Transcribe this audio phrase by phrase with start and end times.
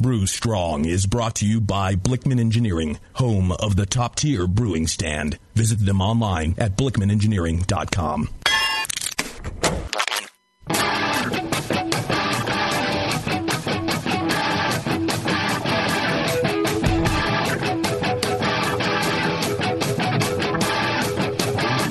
[0.00, 4.86] Brew Strong is brought to you by Blickman Engineering, home of the top tier brewing
[4.86, 5.38] stand.
[5.54, 8.30] Visit them online at blickmanengineering.com.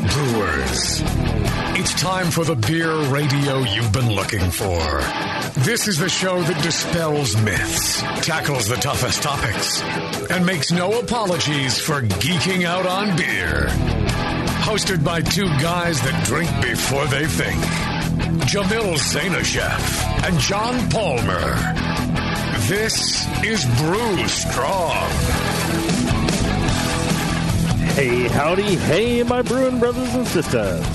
[0.07, 1.01] Brewers.
[1.77, 5.28] It's time for the beer radio you've been looking for.
[5.63, 9.81] This is the show that dispels myths, tackles the toughest topics,
[10.31, 13.67] and makes no apologies for geeking out on beer.
[14.63, 17.59] Hosted by two guys that drink before they think
[18.47, 21.55] Jamil Zainasheff and John Palmer.
[22.69, 25.09] This is Brew Strong.
[27.95, 30.85] Hey, howdy, hey, my brewing brothers and sisters.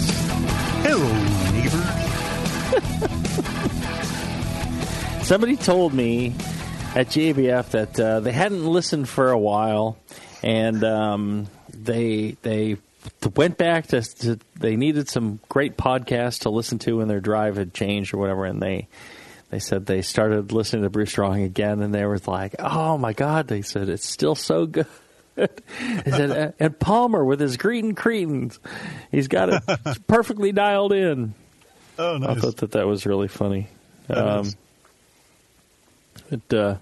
[0.82, 1.12] Hello,
[1.52, 3.10] neighbor.
[5.24, 6.34] Somebody told me
[6.94, 9.96] at GABF that uh, they hadn't listened for a while,
[10.42, 12.76] and um, they they
[13.34, 17.56] went back to, to they needed some great podcasts to listen to when their drive
[17.56, 18.86] had changed or whatever, and they
[19.48, 23.14] they said they started listening to Brew Strong again, and they were like, "Oh my
[23.14, 24.86] God!" They said it's still so good.
[25.36, 28.60] He said, and Palmer with his Cretan Cretans,
[29.10, 29.62] he's got it
[30.06, 31.34] perfectly dialed in.
[31.98, 32.36] Oh, nice.
[32.36, 33.66] I thought that that was really funny.
[34.08, 34.52] Um.
[36.30, 36.76] It, uh,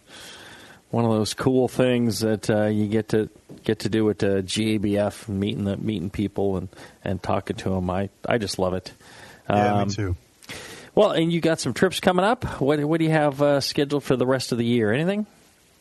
[0.90, 3.30] one of those cool things that uh, you get to
[3.64, 6.68] get to do at uh, GABF, meeting the meeting people and,
[7.04, 7.88] and talking to them.
[7.90, 8.92] I I just love it.
[9.48, 10.16] yeah, Um, me too.
[10.94, 12.60] Well, and you got some trips coming up.
[12.60, 14.92] What what do you have uh, scheduled for the rest of the year?
[14.92, 15.26] Anything?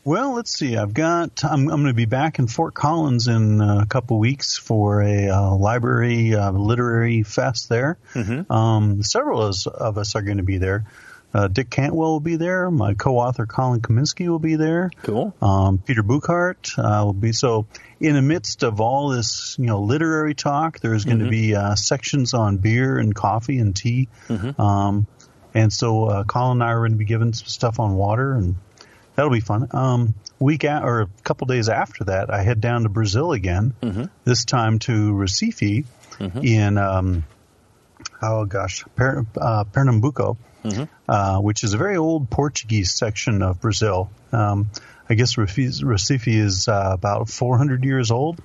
[0.03, 0.77] Well, let's see.
[0.77, 1.43] I've got.
[1.43, 5.29] I'm, I'm going to be back in Fort Collins in a couple weeks for a
[5.29, 7.99] uh, library uh, literary fest there.
[8.13, 8.51] Mm-hmm.
[8.51, 10.85] Um, several of us, of us are going to be there.
[11.33, 12.69] Uh, Dick Cantwell will be there.
[12.69, 14.91] My co-author Colin Kaminski will be there.
[15.03, 15.33] Cool.
[15.41, 17.67] Um, Peter Bouckaert uh, will be so.
[17.99, 21.75] In the midst of all this, you know, literary talk, there's going to be uh,
[21.75, 24.09] sections on beer and coffee and tea.
[24.59, 25.07] Um,
[25.53, 28.33] and so uh, Colin and I are going to be giving some stuff on water,
[28.33, 28.55] and
[29.15, 29.67] that'll be fun.
[29.71, 33.73] Um, week a- or a couple days after that, I head down to Brazil again.
[34.25, 35.85] This time to Recife
[36.43, 37.23] in um,
[38.21, 40.37] oh gosh, per, uh, Pernambuco,
[41.07, 44.09] uh, which is a very old Portuguese section of Brazil.
[44.31, 44.69] Um,
[45.09, 48.39] I guess Recife, is uh, about 400 years old.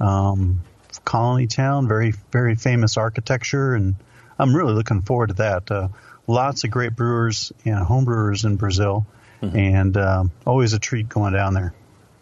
[0.00, 0.60] Um,
[1.04, 3.96] colony town, very very famous architecture, and
[4.38, 5.70] I'm really looking forward to that.
[5.70, 5.88] Uh,
[6.26, 9.06] lots of great brewers and home brewers in Brazil,
[9.56, 11.74] and um, always a treat going down there.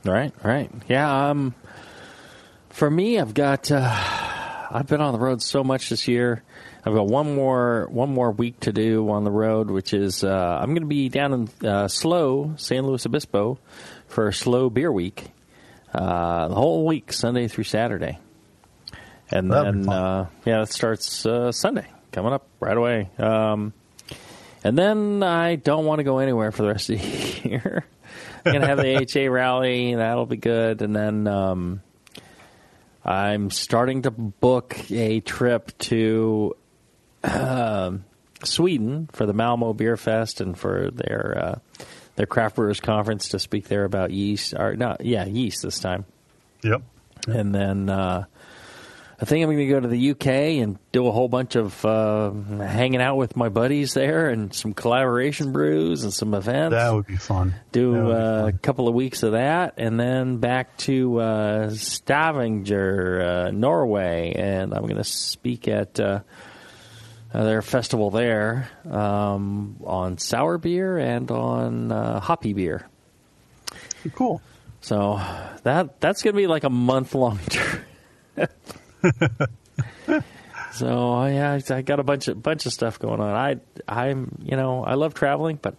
[0.05, 0.71] Right, right.
[0.89, 1.55] Yeah, um
[2.71, 3.97] for me I've got uh
[4.73, 6.43] I've been on the road so much this year.
[6.85, 10.59] I've got one more one more week to do on the road, which is uh
[10.61, 13.59] I'm going to be down in uh Slow, San Luis Obispo
[14.09, 15.31] for Slow Beer Week.
[15.93, 18.19] Uh the whole week, Sunday through Saturday.
[19.31, 23.11] And That'll then uh yeah, it starts uh Sunday coming up right away.
[23.19, 23.73] Um
[24.63, 27.85] and then I don't want to go anywhere for the rest of the year.
[28.45, 29.95] I'm gonna have the HA rally.
[29.95, 30.83] That'll be good.
[30.83, 31.83] And then um,
[33.05, 36.57] I'm starting to book a trip to
[37.23, 38.05] um
[38.45, 41.85] Sweden for the Malmo Beer Fest and for their uh,
[42.17, 44.55] their craft brewers conference to speak there about yeast.
[44.55, 46.05] Or not, yeah, yeast this time.
[46.63, 46.83] Yep.
[47.29, 48.25] And then uh,
[49.21, 50.27] I think I'm going to go to the UK
[50.63, 54.73] and do a whole bunch of uh, hanging out with my buddies there and some
[54.73, 57.55] collaboration brews and some events That would be fun.
[57.73, 63.21] Do be uh, a couple of weeks of that, and then back to uh, Stavanger,
[63.21, 66.01] uh, Norway, and I'm going to speak at
[67.33, 72.87] uh, their festival there um, on sour beer and on uh, hoppy beer.
[74.15, 74.41] cool.
[74.83, 75.21] So
[75.63, 78.51] that that's going to be like a month long trip.
[80.73, 83.31] so yeah, I- I got a bunch of bunch of stuff going on.
[83.35, 85.75] I I'm you know I love traveling, but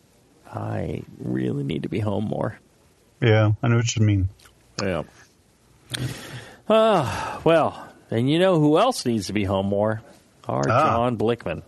[0.52, 2.58] I really need to be home more.
[3.22, 4.30] Yeah, I know what you mean.
[4.82, 5.04] Yeah.
[6.68, 10.02] Uh, well, and you know who else needs to be home more?
[10.47, 10.96] Our Ah.
[10.97, 11.64] John Blickman.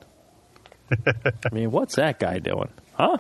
[0.92, 2.70] I mean, what's that guy doing?
[2.94, 3.18] Huh?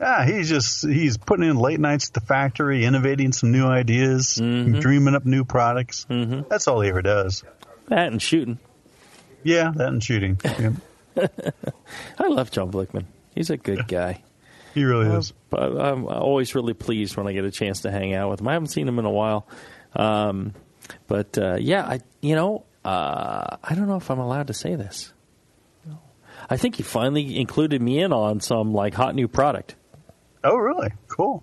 [0.00, 4.34] Ah, he's just he's putting in late nights at the factory, innovating some new ideas,
[4.36, 6.06] dreaming up new products.
[6.08, 6.42] Mm-hmm.
[6.48, 7.42] That's all he ever does.
[7.88, 8.58] That and shooting.
[9.42, 10.38] Yeah, that and shooting.
[11.16, 13.06] I love John Blickman.
[13.34, 14.22] He's a good guy.
[14.74, 15.32] He really is.
[15.50, 18.48] But I'm always really pleased when I get a chance to hang out with him.
[18.48, 19.46] I haven't seen him in a while.
[19.96, 20.54] Um,
[21.06, 24.74] but uh, yeah, I you know uh, I don't know if I'm allowed to say
[24.74, 25.12] this.
[26.50, 29.74] I think he finally included me in on some like hot new product.
[30.44, 30.90] Oh, really?
[31.08, 31.42] Cool.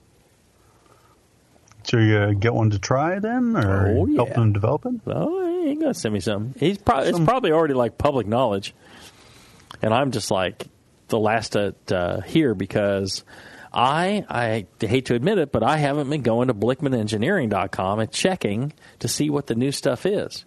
[1.83, 4.33] So you uh, get one to try then, or Oh, help yeah.
[4.35, 4.95] them develop it?
[5.05, 6.55] Oh, he's gonna send me some.
[6.59, 8.73] He's probably it's probably already like public knowledge,
[9.83, 10.65] and I'm just like
[11.09, 13.23] the last to uh, hear because
[13.71, 18.73] I I hate to admit it, but I haven't been going to BlickmanEngineering.com and checking
[18.99, 20.45] to see what the new stuff is,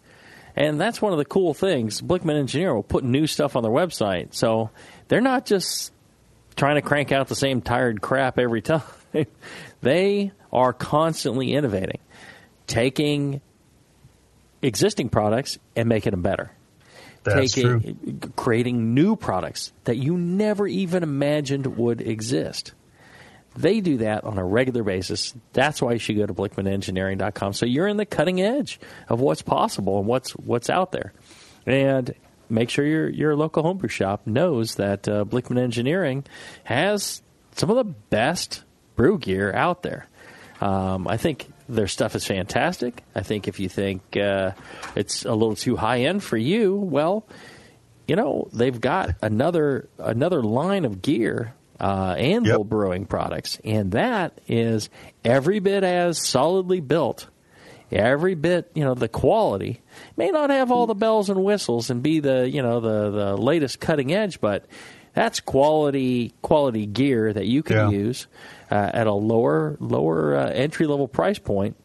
[0.58, 2.00] and that's one of the cool things.
[2.00, 4.70] Blickman Engineer will put new stuff on their website, so
[5.06, 5.92] they're not just
[6.56, 8.82] trying to crank out the same tired crap every time.
[9.82, 12.00] they are constantly innovating,
[12.66, 13.40] taking
[14.60, 16.50] existing products and making them better.
[17.22, 22.72] That's taking, creating new products that you never even imagined would exist.
[23.56, 25.34] They do that on a regular basis.
[25.52, 27.54] That's why you should go to BlickmanEngineering.com.
[27.54, 28.78] So you're in the cutting edge
[29.08, 31.12] of what's possible and what's what's out there.
[31.66, 32.14] And
[32.48, 36.24] make sure your your local homebrew shop knows that uh, Blickman Engineering
[36.64, 37.22] has
[37.56, 38.62] some of the best
[38.96, 40.06] brew gear out there.
[40.60, 43.02] Um, I think their stuff is fantastic.
[43.14, 44.52] I think if you think uh,
[44.96, 47.26] it's a little too high end for you, well,
[48.06, 52.66] you know they've got another another line of gear, uh, Anvil Yep.
[52.66, 54.90] Brewing products, and that is
[55.24, 57.28] every bit as solidly built.
[57.90, 59.80] Every bit, you know, the quality
[60.16, 63.36] may not have all the bells and whistles and be the, you know, the the
[63.36, 64.66] latest cutting edge, but
[65.14, 67.88] that's quality quality gear that you can Yeah.
[67.90, 68.26] use
[68.70, 71.76] uh, at a lower lower uh, entry level price point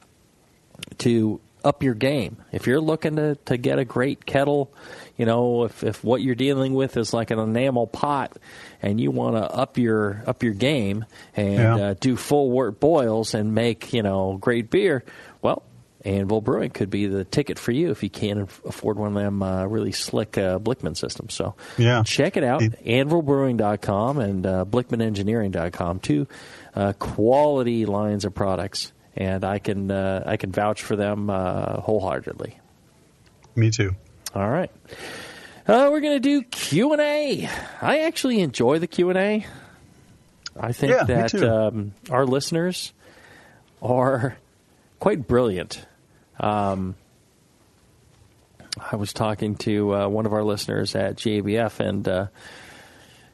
[1.00, 2.38] to up your game.
[2.51, 4.74] If you're looking to, to get a great kettle,
[5.18, 8.38] you know, if, if what you're dealing with is like an enamel pot
[8.81, 11.06] and you want to up your up your game
[11.36, 11.75] and Yeah.
[11.75, 15.04] uh, do full wort boils and make, you know, great beer,
[15.42, 15.63] well,
[16.06, 19.42] Anvil Brewing could be the ticket for you if you can't afford one of them
[19.42, 21.33] uh, really slick uh, Blickman systems.
[21.33, 22.04] So Yeah.
[22.04, 26.00] check it out, It- anvilbrewing.com and uh, blickmanengineering.com.
[26.00, 26.27] Two
[26.75, 31.80] uh, quality lines of products, and I can uh, I can vouch for them uh,
[31.81, 32.60] wholeheartedly.
[33.56, 33.95] Me too.
[34.36, 34.71] All right,
[35.68, 37.50] uh, we're gonna do Q and A.
[37.81, 39.45] I actually enjoy the Q and A.
[40.60, 42.94] I think Yeah, that um, our listeners
[43.81, 44.38] are
[45.00, 45.86] quite brilliant.
[46.39, 46.95] Um,
[48.92, 52.27] I was talking to uh, one of our listeners at GABF, and uh,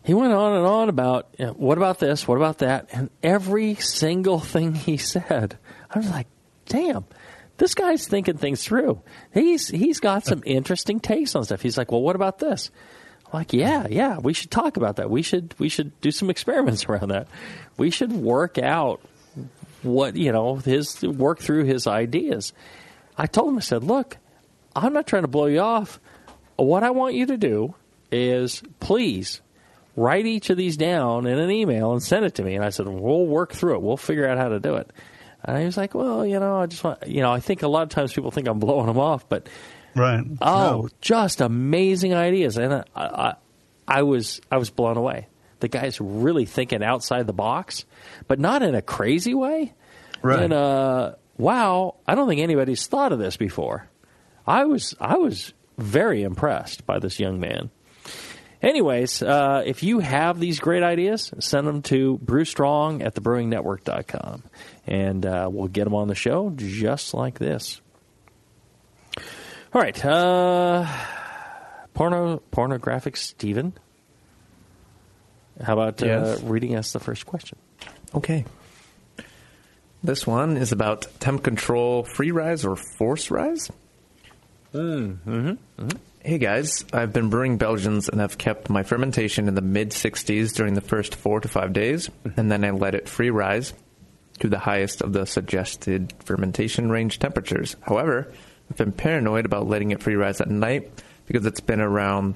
[0.03, 3.09] he went on and on about you know, what about this, what about that, and
[3.21, 5.57] every single thing he said,
[5.89, 6.27] I was like,
[6.67, 7.05] "Damn,
[7.57, 9.01] this guy's thinking things through.
[9.33, 12.71] He's he's got some interesting takes on stuff." He's like, "Well, what about this?"
[13.25, 15.09] I'm like, "Yeah, yeah, we should talk about that.
[15.09, 17.27] We should we should do some experiments around that.
[17.77, 19.01] We should work out
[19.83, 22.53] what you know his work through his ideas."
[23.17, 24.17] I told him, I said, "Look."
[24.75, 25.99] I'm not trying to blow you off.
[26.55, 27.73] What I want you to do
[28.11, 29.41] is please
[29.99, 32.55] write each of these down in an email and send it to me.
[32.55, 33.81] And I said, we'll work through it.
[33.81, 34.91] We'll figure out how to do it.
[35.43, 37.67] And he was like, well, you know, I just want, you know, I think a
[37.67, 39.47] lot of times people think I'm blowing them off, but
[39.95, 40.23] Right.
[40.41, 40.89] oh, No.
[41.01, 42.57] just amazing ideas.
[42.57, 43.33] And I, I,
[43.87, 45.27] I was, I was blown away.
[45.61, 47.85] The guy's really thinking outside the box,
[48.27, 49.73] but not in a crazy way.
[50.21, 50.43] Right.
[50.43, 53.87] In a, uh, wow, I don't think anybody's thought of this before.
[54.47, 57.69] I was I was very impressed by this young man.
[58.61, 64.43] Anyways, uh, if you have these great ideas, send them to brewstrong at thebrewingnetwork.com
[64.85, 67.79] and uh, we'll get them on the show just like this.
[69.73, 70.03] All right.
[70.03, 70.85] Uh,
[71.93, 73.73] porno, pornographic Steven.
[75.61, 76.41] How about Yes.
[76.41, 77.57] uh, reading us the first question?
[78.13, 78.43] Okay.
[80.03, 83.69] This one is about temp control free rise or force rise.
[86.23, 90.53] Hey guys, I've been brewing Belgians and I've kept my fermentation in the mid 60s
[90.53, 93.73] during the first four to five days, and then I let it free rise
[94.39, 97.75] to the highest of the suggested fermentation range temperatures.
[97.81, 98.31] However,
[98.69, 100.91] I've been paranoid about letting it free rise at night
[101.25, 102.35] because it's been around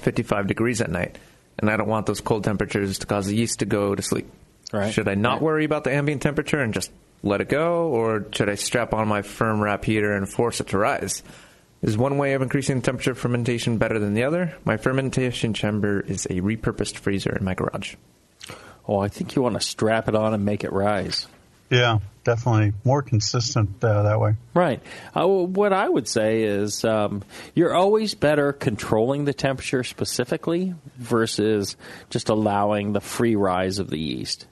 [0.00, 1.18] 55 degrees at night,
[1.58, 4.30] and I don't want those cold temperatures to cause the yeast to go to sleep.
[4.72, 4.92] Right.
[4.92, 5.42] Should I not Right.
[5.42, 6.90] worry about the ambient temperature and just
[7.22, 10.78] let it go, or should I strap on my FermWrap heater and force it to
[10.78, 11.22] rise?
[11.82, 14.54] Is one way of increasing the temperature of fermentation better than the other?
[14.64, 17.94] My fermentation chamber is a repurposed freezer in my garage.
[18.86, 21.26] Oh, I think you want to strap it on and make it rise.
[21.70, 24.34] Yeah, definitely more consistent uh, that way.
[24.52, 24.82] Right.
[25.14, 27.22] Uh, what I would say is um,
[27.54, 31.76] you're always better controlling the temperature specifically versus
[32.10, 34.46] just allowing the free rise of the yeast.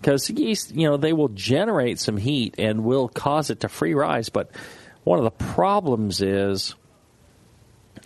[0.00, 3.94] Because yeast, you know, they will generate some heat and will cause it to free
[3.94, 4.28] rise.
[4.28, 4.50] But
[5.04, 6.74] one of the problems is,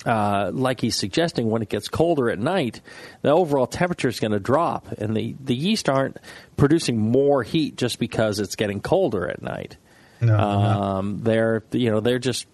[0.05, 2.81] uh, like he's suggesting, when it gets colder at night,
[3.23, 6.19] the overall temperature is going to drop, and the, the yeast aren't
[6.57, 9.77] producing more heat just because it's getting colder at night.
[10.21, 12.47] No, um, they're you know they're just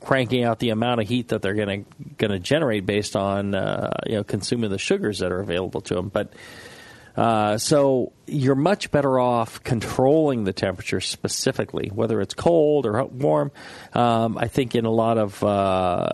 [0.00, 3.54] cranking out the amount of heat that they're going to going to generate based on
[3.54, 6.08] uh, you know consuming the sugars that are available to them.
[6.08, 6.32] But
[7.16, 13.50] uh, so you're much better off controlling the temperature specifically, whether it's cold or warm.
[13.92, 16.08] Um, I think in a lot of uh,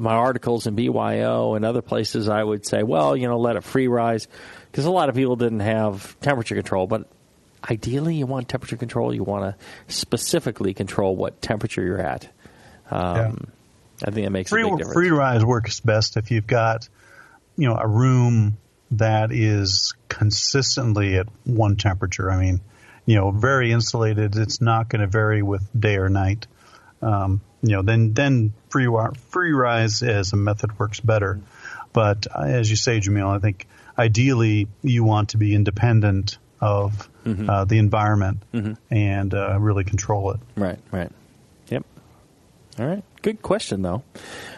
[0.00, 3.64] my articles in BYO and other places, I would say, well, you know, let it
[3.64, 4.28] free rise
[4.70, 7.08] because a lot of people didn't have temperature control, but
[7.68, 9.12] ideally you want temperature control.
[9.14, 12.28] You want to specifically control what temperature you're at.
[12.90, 13.32] Um, Yeah.
[14.02, 14.94] I think that makes free, a big difference.
[14.94, 16.88] free rise works best if you've got,
[17.56, 18.56] you know, a room
[18.92, 22.30] that is consistently at one temperature.
[22.30, 22.60] I mean,
[23.06, 24.36] you know, very insulated.
[24.36, 26.46] It's not going to vary with day or night.
[27.02, 28.88] Um, you know, then then free
[29.30, 31.40] free rise as a method works better.
[31.92, 33.66] But uh, as you say, Jamil, I think
[33.98, 37.50] ideally you want to be independent of Mm-hmm.
[37.50, 38.42] uh, the environment
[38.90, 40.40] and uh, really control it.
[40.56, 41.12] Right, right.
[41.68, 41.84] Yep.
[42.78, 43.04] All right.
[43.22, 44.02] Good question, though.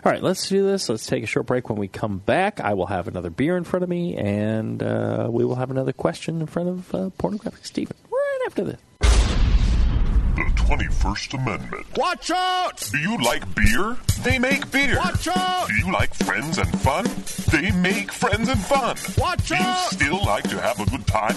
[0.05, 0.89] All right, let's do this.
[0.89, 1.69] Let's take a short break.
[1.69, 5.29] When we come back, I will have another beer in front of me, and uh,
[5.31, 8.81] we will have another question in front of uh, Pornographic Stephen right after this.
[9.01, 11.87] The 21st Amendment.
[11.97, 12.89] Watch out!
[12.91, 13.97] Do you like beer?
[14.23, 14.97] They make beer.
[14.97, 15.69] Watch out!
[15.69, 17.05] Do you like friends and fun?
[17.51, 18.97] They make friends and fun.
[19.19, 19.53] Watch out!
[19.53, 19.91] Do out!
[19.93, 21.37] you still like to have a good time?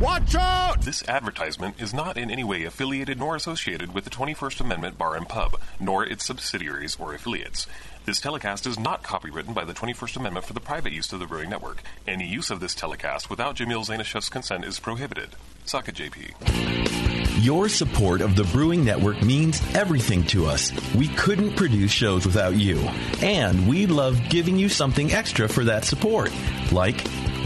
[0.00, 0.82] Watch out!
[0.82, 5.16] This advertisement is not in any way affiliated nor associated with the 21st Amendment Bar
[5.16, 7.66] and Pub, nor its subsidiaries or affiliates.
[8.04, 11.26] This telecast is not copywritten by the 21st Amendment for the private use of the
[11.26, 11.82] Brewing Network.
[12.06, 15.30] Any use of this telecast without Jamil Zainasheff's consent is prohibited.
[15.64, 17.44] Suck it, JP.
[17.44, 20.72] Your support of the Brewing Network means everything to us.
[20.94, 22.78] We couldn't produce shows without you.
[23.20, 26.30] And we love giving you something extra for that support.
[26.70, 27.02] Like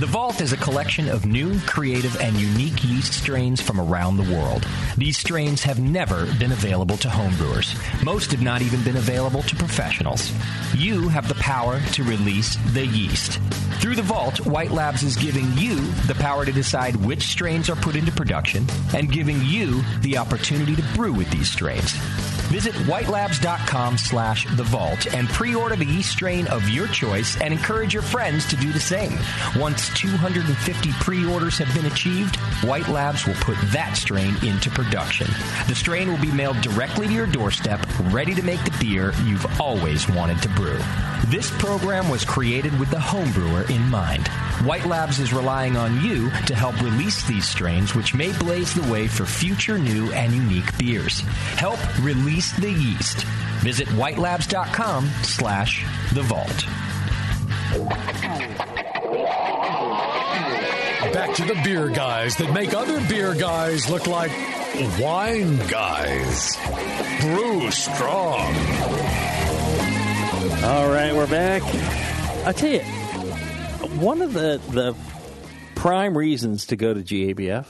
[0.00, 4.34] The Vault is a collection of new, creative, and unique yeast strains from around the
[4.34, 4.66] world.
[4.98, 7.76] These strains have never been available to homebrewers.
[8.02, 10.32] Most have not even been available to professionals.
[10.74, 13.38] You have the power to release the yeast.
[13.80, 15.76] Through the Vault, White Labs is giving you
[16.08, 20.74] the power to decide which strains are put into production and giving you the opportunity
[20.74, 21.92] to brew with these strains.
[22.48, 27.92] Visit whitelabs.com slash the vault and pre-order the yeast strain of your choice and encourage
[27.92, 29.18] your friends to do the same.
[29.56, 35.26] Once 250 pre-orders have been achieved, White Labs will put that strain into production.
[35.68, 39.46] The strain will be mailed directly to your doorstep, ready to make the beer you've
[39.60, 40.78] always wanted to brew.
[41.28, 44.28] This program was created with the homebrewer in mind.
[44.64, 48.90] White Labs is relying on you to help release these strains, which may blaze the
[48.90, 51.20] way for future new and unique beers.
[51.56, 53.24] Help release the yeast.
[53.62, 56.66] Visit whitelabs.com slash the vault.
[61.12, 64.30] Back to the beer guys that make other beer guys look like
[64.98, 66.56] wine guys.
[67.20, 68.54] Brew strong.
[70.64, 71.62] All right, we're back.
[72.46, 72.80] I tell you,
[74.00, 74.94] one of the the
[75.74, 77.66] prime reasons to go to GABF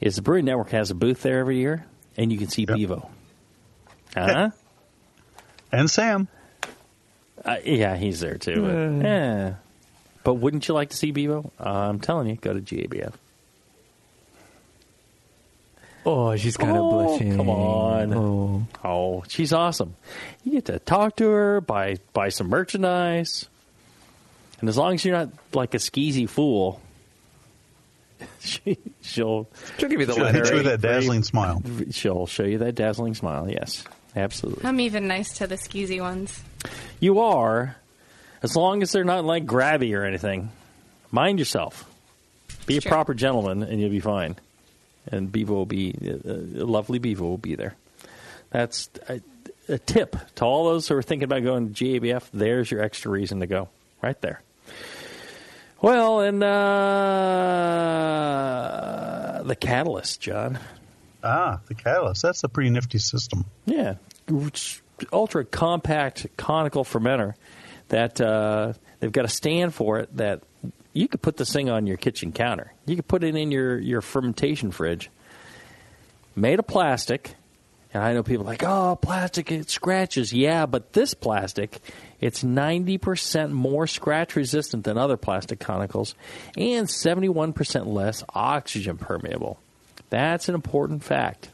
[0.00, 1.86] is the Brewing Network has a booth there every year,
[2.16, 3.08] and you can see Bevo.
[4.16, 4.50] Huh?
[5.70, 6.28] And Sam.
[7.44, 8.62] Uh, yeah, he's there too.
[9.00, 9.54] but- yeah.
[10.24, 11.50] But wouldn't you like to see Bevo?
[11.58, 13.12] Uh, I'm telling you, go to GABF.
[16.04, 17.36] Oh, she's kind of Oh, blushing.
[17.36, 18.12] come on.
[18.14, 18.66] Oh.
[18.84, 19.94] Oh, she's awesome.
[20.44, 23.46] You get to talk to her, buy buy some merchandise.
[24.60, 26.80] And as long as you're not like a skeezy fool,
[28.40, 29.48] she, she'll
[29.78, 30.38] She'll give you the She'll letter.
[30.38, 31.62] hit you with that very- dazzling smile.
[31.92, 33.48] she'll show you that dazzling smile.
[33.48, 33.84] Yes,
[34.16, 34.64] absolutely.
[34.64, 36.42] I'm even nice to the skeezy ones.
[36.98, 37.76] You are,
[38.42, 40.50] as long as they're not like grabby or anything.
[41.10, 41.88] Mind yourself.
[42.66, 42.90] Be a Sure.
[42.90, 44.36] proper gentleman, and you'll be fine.
[45.06, 46.16] And Bevo will be uh,
[46.64, 47.74] lovely Bevo will be there.
[48.50, 49.20] That's a,
[49.68, 52.24] a tip to all those who are thinking about going to GABF.
[52.32, 53.68] There's your extra reason to go,
[54.00, 54.42] right there.
[55.80, 56.42] Well, and
[58.12, 60.58] uh, the catalyst, John.
[61.24, 62.22] Ah, the catalyst.
[62.22, 63.44] That's a pretty nifty system.
[63.66, 63.94] Yeah,
[65.12, 67.34] ultra compact conical fermenter
[67.92, 70.42] that uh, they've got a stand for it that
[70.94, 72.72] you could put this thing on your kitchen counter.
[72.86, 75.10] You could put it in your, your fermentation fridge.
[76.34, 77.34] Made of plastic.
[77.92, 80.32] And I know people like, oh, plastic, it scratches.
[80.32, 81.80] Yeah, but this plastic,
[82.18, 86.14] it's 90% more scratch resistant than other plastic conicals
[86.56, 89.60] and 71% less oxygen permeable.
[90.08, 91.50] That's an important fact.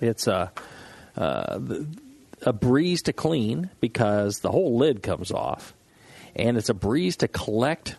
[0.00, 0.50] It's a,
[1.14, 1.86] uh, the-
[2.44, 5.74] a breeze to clean because the whole lid comes off.
[6.36, 7.96] And it's a breeze to collect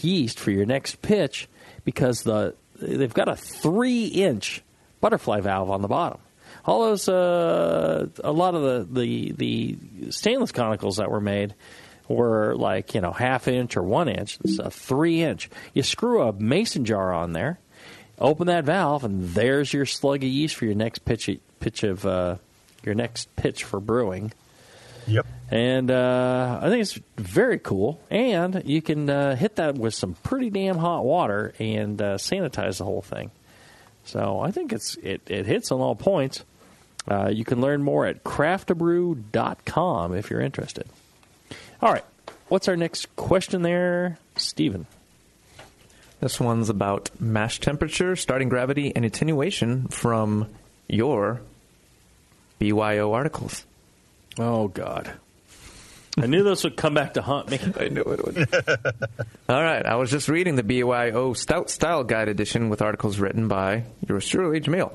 [0.00, 1.48] yeast for your next pitch
[1.84, 4.62] because the they've got a three inch
[5.00, 6.20] butterfly valve on the bottom.
[6.64, 11.54] All those, uh, a lot of the, the, the stainless conicals that were made
[12.08, 14.38] were like, you know, half inch or one inch.
[14.44, 15.50] It's a three inch.
[15.72, 17.58] You screw a mason jar on there,
[18.18, 22.04] open that valve, and there's your slug of yeast for your next pitch, pitch of,
[22.04, 22.36] uh,
[22.84, 24.32] your next pitch for brewing.
[25.06, 25.26] Yep.
[25.50, 28.00] And uh, I think it's very cool.
[28.10, 32.78] And you can uh, hit that with some pretty damn hot water and uh, sanitize
[32.78, 33.30] the whole thing.
[34.04, 36.44] So I think it's it, it hits on all points.
[37.06, 40.86] Uh, you can learn more at craftabrew.com if you're interested.
[41.80, 42.04] All right.
[42.48, 44.86] What's our next question there, Stephen?
[46.20, 50.48] This one's about mash temperature, starting gravity, and attenuation from
[50.88, 51.40] your
[52.58, 53.64] BYO articles.
[54.38, 55.12] Oh, God.
[56.16, 57.60] I knew this would come back to haunt me.
[57.78, 58.48] I knew it would.
[59.48, 63.48] All right, I was just reading the BYO Stout Style Guide edition with articles written
[63.48, 64.92] by yours truly, Jamil.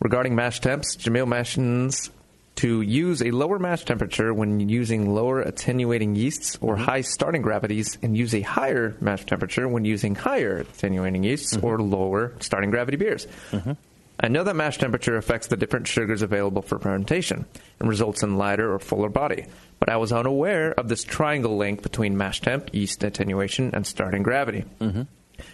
[0.00, 2.10] Regarding mash temps, Jamil mentions
[2.56, 6.84] to use a lower mash temperature when using lower attenuating yeasts or mm-hmm.
[6.84, 11.66] high starting gravities, and use a higher mash temperature when using higher attenuating yeasts mm-hmm.
[11.66, 13.28] or lower starting gravity beers.
[13.52, 13.72] Mm-hmm.
[14.20, 17.46] I know that mash temperature affects the different sugars available for fermentation
[17.78, 19.46] and results in lighter or fuller body,
[19.78, 24.24] but I was unaware of this triangle link between mash temp, yeast attenuation, and starting
[24.24, 24.64] gravity.
[24.80, 25.02] Mm-hmm.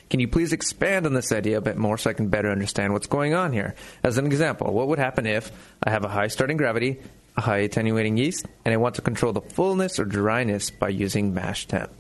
[0.08, 2.94] Can you please expand on this idea a bit more so I can better understand
[2.94, 3.74] what's going on here?
[4.02, 7.00] As an example, what would happen if I have a high starting gravity,
[7.36, 11.34] a high attenuating yeast, and I want to control the fullness or dryness by using
[11.34, 11.90] mash temp?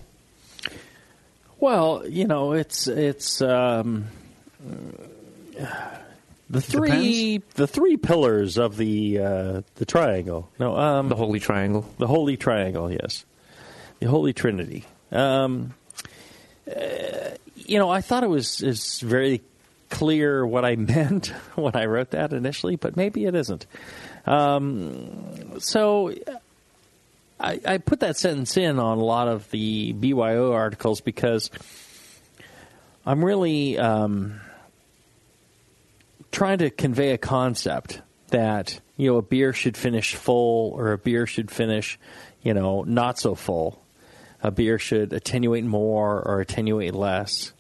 [1.60, 4.06] Well, you know, it's it's um,
[6.50, 10.50] the three the three pillars of the uh, the triangle.
[10.58, 11.86] No, um, The holy triangle.
[11.98, 12.90] the holy triangle.
[12.92, 13.24] Yes,
[14.00, 14.84] the holy trinity.
[15.12, 15.74] Um,
[16.70, 19.40] uh, you know, I thought it was is very
[19.90, 23.66] clear what I meant when I wrote that initially, but maybe it isn't.
[24.26, 26.14] Um, so
[27.38, 31.50] I, I put that sentence in on a lot of the BYO articles because
[33.06, 34.40] I'm really um,
[36.34, 40.98] trying to convey a concept that you know a beer should finish full or a
[40.98, 41.98] beer should finish
[42.42, 43.80] you know not so full.
[44.42, 47.52] A beer should attenuate more or attenuate less.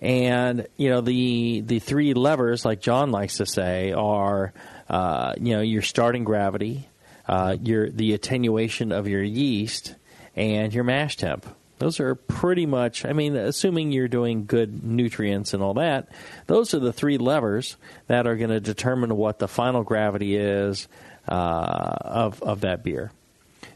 [0.00, 4.52] And you know the the three levers, like John likes to say, are
[4.88, 6.88] uh, you know your starting gravity,
[7.26, 9.96] uh, your the attenuation of your yeast,
[10.36, 11.46] and your mash temp.
[11.78, 13.04] Those are pretty much.
[13.04, 16.08] I mean, assuming you're doing good nutrients and all that,
[16.46, 20.88] those are the three levers that are going to determine what the final gravity is
[21.28, 23.10] uh, of of that beer.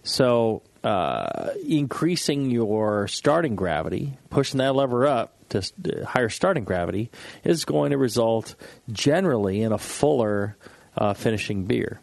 [0.02, 7.10] So, uh, increasing your starting gravity, pushing that lever up to uh, higher starting gravity,
[7.42, 8.54] is going to result
[8.92, 10.56] generally in a fuller
[10.96, 12.00] uh, finishing beer.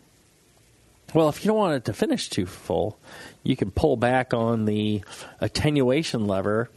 [1.14, 3.00] Well, if you don't want it to finish too full,
[3.46, 5.04] you can pull back on the
[5.40, 6.70] attenuation lever.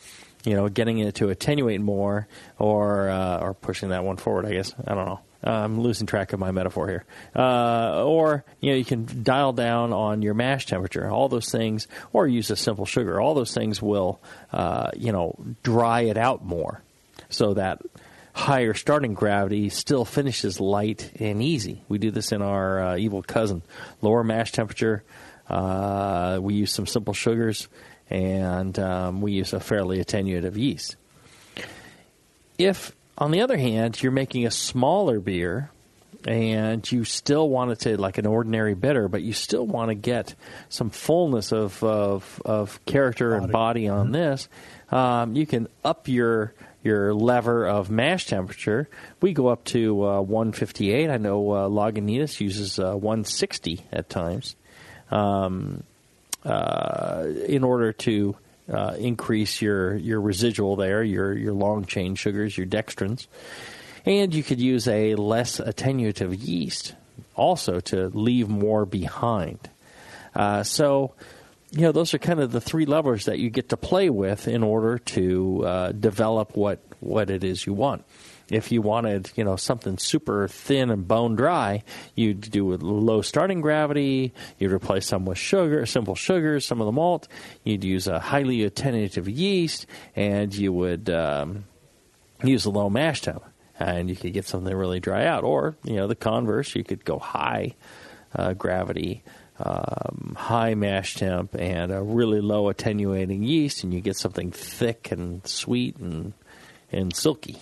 [0.45, 2.29] You know, getting it to attenuate more,
[2.59, 4.47] or uh, or pushing that one forward.
[4.47, 5.21] I guess I don't know.
[5.43, 7.05] I'm losing track of my metaphor here.
[7.35, 11.11] Uh, or you know, you can dial down on your mash temperature.
[11.11, 13.21] All those things, or use a simple sugar.
[13.21, 14.21] All those things will,
[14.53, 16.83] uh, you know, dry it out more,
[17.29, 17.83] so that
[18.33, 21.83] higher starting gravity still finishes light and easy.
[21.89, 23.63] We do this in our uh, evil cousin.
[24.01, 25.03] Lower mash temperature.
[25.49, 27.69] Uh, we use some simple sugars,
[28.11, 30.97] and um, we use a fairly attenuative yeast.
[32.59, 35.71] If, on the other hand, you're making a smaller beer
[36.27, 39.95] and you still want it to like an ordinary bitter, but you still want to
[39.95, 40.35] get
[40.69, 43.43] some fullness of of, of character body.
[43.45, 44.13] and body on mm-hmm.
[44.13, 44.49] this,
[44.91, 48.89] um, you can up your your lever of mash temperature.
[49.21, 51.11] We go up to uh, 158.
[51.11, 54.57] I know uh, Lagunitas uses uh, 160 at times
[55.11, 55.83] um,
[56.45, 58.37] uh, in order to
[58.73, 63.27] uh, increase your, your residual there, your, your long chain sugars, your dextrins.
[64.05, 66.95] And you could use a less attenuative yeast
[67.35, 69.59] also to leave more behind.
[70.35, 71.15] Uh, so,
[71.71, 74.49] you know, those are kind of the three levers that you get to play with
[74.49, 78.05] in order to uh, develop what, what it is you want.
[78.51, 81.83] If you wanted, you know, something super thin and bone dry,
[82.15, 84.33] you'd do a low starting gravity.
[84.59, 87.29] You'd replace some with sugar, simple sugars, some of the malt.
[87.65, 91.65] You'd use a highly attenuative yeast, and you would um,
[92.43, 93.45] use a low mash temp,
[93.79, 95.45] and you could get something really dry out.
[95.45, 97.75] Or, you know, the converse, you could go high
[98.35, 99.23] uh, gravity
[99.61, 105.11] um, high mash temp and a really low attenuating yeast, and you get something thick
[105.11, 106.33] and sweet and
[106.93, 107.59] and silky.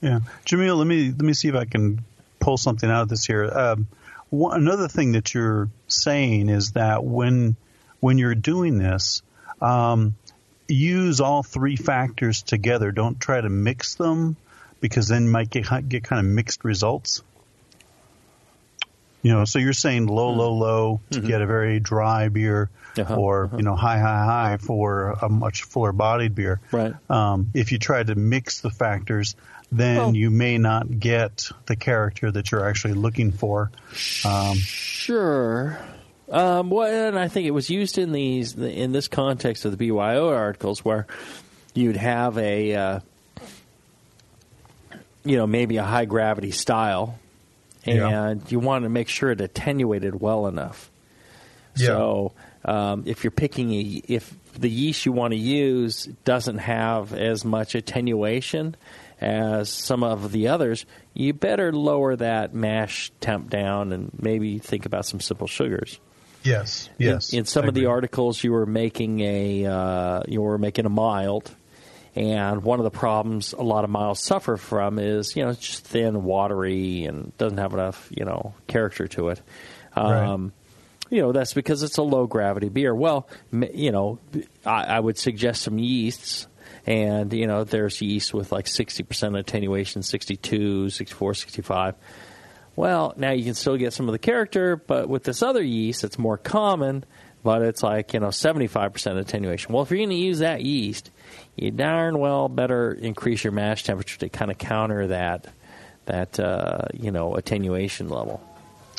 [0.00, 2.04] Yeah, Jamil, let me let me see if I can
[2.38, 3.44] pull something out of this here.
[3.44, 3.86] Um,
[4.30, 7.56] one, another thing that you're saying is that when
[8.00, 9.22] when you're doing this,
[9.60, 10.14] um,
[10.68, 12.92] use all three factors together.
[12.92, 14.36] Don't try to mix them
[14.80, 17.22] because then you might get get kind of mixed results.
[19.22, 21.28] You know, so you're saying low, low, low to mm-hmm.
[21.28, 23.58] get a very dry beer, uh-huh, or uh-huh.
[23.58, 26.58] you know, high, high, high for a much fuller bodied beer.
[26.72, 26.94] Right.
[27.10, 29.36] Um, if you try to mix the factors,
[29.72, 33.70] then well, you may not get the character that you're actually looking for.
[34.24, 35.78] Um, sure.
[36.28, 39.88] Um, well, and I think it was used in these in this context of the
[39.88, 41.06] BYO articles where
[41.74, 43.00] you'd have a uh,
[45.24, 47.18] you know maybe a high gravity style
[47.84, 48.34] and yeah.
[48.48, 50.90] you want to make sure it attenuated well enough.
[51.76, 51.86] Yeah.
[51.86, 52.32] So
[52.64, 57.44] um, if you're picking a, if the yeast you want to use doesn't have as
[57.44, 58.76] much attenuation
[59.20, 64.86] as some of the others, you better lower that mash temp down and maybe think
[64.86, 66.00] about some simple sugars.
[66.42, 67.32] Yes, yes.
[67.32, 67.82] In, in some I of agree.
[67.82, 71.54] the articles, you were making a uh, you were making a mild,
[72.16, 75.60] and one of the problems a lot of miles suffer from is, you know, it's
[75.60, 79.42] just thin, watery, and doesn't have enough, you know, character to it.
[79.94, 80.52] Um, right.
[81.10, 82.94] You know, that's because it's a low gravity beer.
[82.94, 84.20] Well, you know,
[84.64, 86.46] I, I would suggest some yeasts
[86.86, 91.94] and you know there's yeast with like 60% attenuation 62 64 65
[92.76, 96.04] well now you can still get some of the character but with this other yeast
[96.04, 97.04] it's more common
[97.42, 101.10] but it's like you know 75% attenuation well if you're going to use that yeast
[101.56, 105.46] you darn well better increase your mash temperature to kind of counter that
[106.10, 108.42] that uh, you know attenuation level.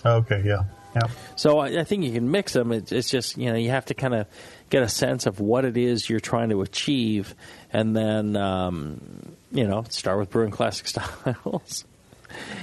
[0.05, 0.63] Okay, yeah,
[0.95, 1.09] yeah.
[1.35, 2.71] So I, I think you can mix them.
[2.71, 4.27] It's, it's just you know you have to kind of
[4.71, 7.35] get a sense of what it is you're trying to achieve,
[7.71, 11.85] and then um, you know start with brewing classic styles.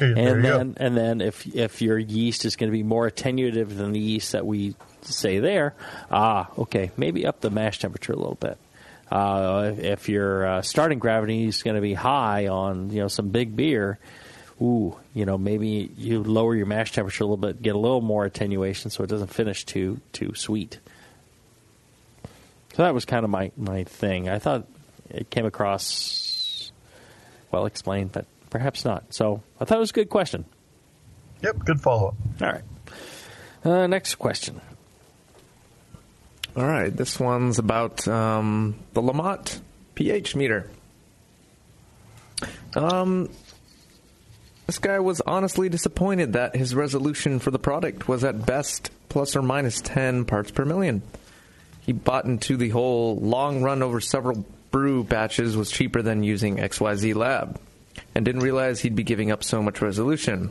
[0.01, 0.75] and then go.
[0.79, 4.33] and then if if your yeast is going to be more attenuative than the yeast
[4.33, 5.75] that we say there,
[6.11, 8.59] ah, okay, maybe up the mash temperature a little bit.
[9.11, 13.29] Uh, if your uh, starting gravity is going to be high on you know some
[13.29, 13.99] big beer,
[14.63, 18.01] ooh, you know maybe you lower your mash temperature a little bit, get a little
[18.01, 20.79] more attenuation, so it doesn't finish too too sweet.
[22.79, 24.29] So that was kind of my my thing.
[24.29, 24.65] I thought
[25.11, 26.71] it came across
[27.51, 29.13] well explained, but perhaps not.
[29.13, 30.45] So I thought it was a good question.
[31.43, 32.15] Yep, good follow up.
[32.41, 32.63] All right.
[33.65, 34.61] Uh, next question.
[36.57, 39.61] All right, this one's about um, the La Motte
[39.97, 40.71] pH meter.
[42.77, 43.29] Um,
[44.69, 49.35] this guy was honestly disappointed that his resolution for the product was at best plus
[49.35, 51.03] or minus 10 parts per million.
[51.89, 56.59] He bought into the whole long run over several brew batches was cheaper than using
[56.59, 57.59] XYZ Lab
[58.15, 60.51] and didn't realize he'd be giving up so much resolution.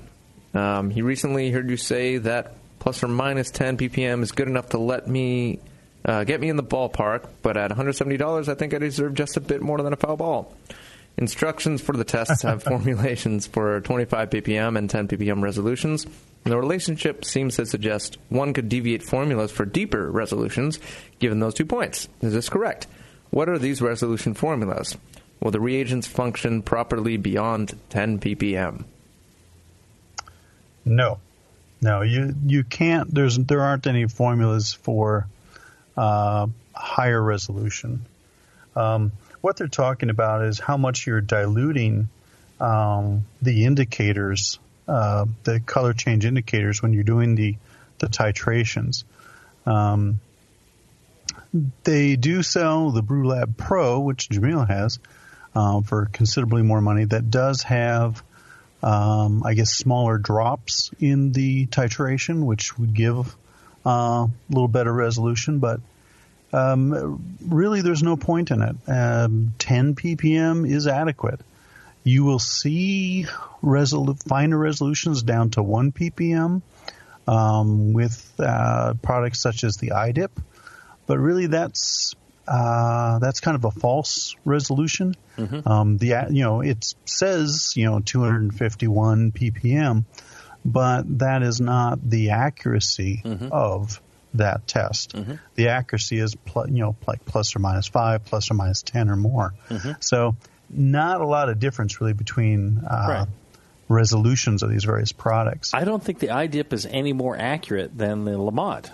[0.56, 4.70] Um, he recently heard you say that plus or minus 10 ppm is good enough
[4.70, 5.60] to let me
[6.04, 9.40] uh, get me in the ballpark, but at $170, I think I deserve just a
[9.40, 10.56] bit more than a foul ball.
[11.18, 16.06] Instructions for the tests have formulations for 25 ppm and 10 ppm resolutions.
[16.06, 20.80] And the relationship seems to suggest one could deviate formulas for deeper resolutions
[21.20, 22.08] given those two points.
[22.22, 22.88] Is this correct?
[23.32, 24.96] What are these resolution formulas?
[25.42, 28.86] Will the reagents function properly beyond 10 ppm?
[30.86, 31.20] No,
[31.82, 33.14] no, you you can't.
[33.14, 35.28] There's there aren't any formulas for
[35.98, 38.06] uh, higher resolution.
[38.76, 39.12] Um,
[39.48, 42.10] what they're talking about is how much you're diluting
[42.60, 47.56] um, the indicators, uh, the color change indicators when you're doing the
[48.00, 49.06] the titrations.
[49.66, 50.20] Um,
[51.86, 55.00] they do sell the BrewLab Pro, which Jamil has,
[55.56, 57.06] um, for considerably more money.
[57.06, 58.22] That does have,
[58.84, 63.34] um, I guess, smaller drops in the titration, which would give
[63.86, 63.90] uh,
[64.28, 65.60] a little better resolution.
[65.60, 65.80] But
[66.54, 68.76] um, really, there's no point in it.
[68.88, 71.42] Um, 10 ppm is adequate.
[72.04, 73.26] You will see
[73.62, 76.62] resol- finer resolutions down to 1 ppm
[77.28, 80.30] um, with uh, products such as the iDip,
[81.06, 82.14] but really that's
[82.48, 85.16] uh, that's kind of a false resolution.
[85.38, 85.68] Mm-hmm.
[85.68, 90.06] Um, the you know it says you know 251 ppm,
[90.64, 93.50] but that is not the accuracy Mm-hmm.
[93.52, 94.02] of
[94.34, 95.16] that test.
[95.56, 99.10] The accuracy is pl- you know like plus or minus five, plus or minus 10
[99.10, 99.54] or more.
[99.70, 99.92] Mm-hmm.
[100.02, 100.36] So
[100.70, 103.28] not a lot of difference really between uh, Right.
[103.90, 105.74] resolutions of these various products.
[105.74, 108.92] I don't think the iDip is any more accurate than the LaMotte.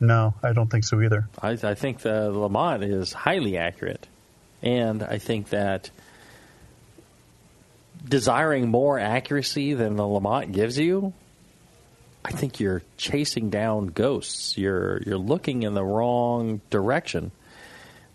[0.00, 1.28] No, I don't think so either.
[1.40, 4.08] I, I think the LaMotte is highly accurate,
[4.60, 5.90] and I think that
[8.08, 11.12] desiring more accuracy than the LaMotte gives you,
[12.24, 14.56] I think you're chasing down ghosts.
[14.56, 17.32] You're you're looking in the wrong direction.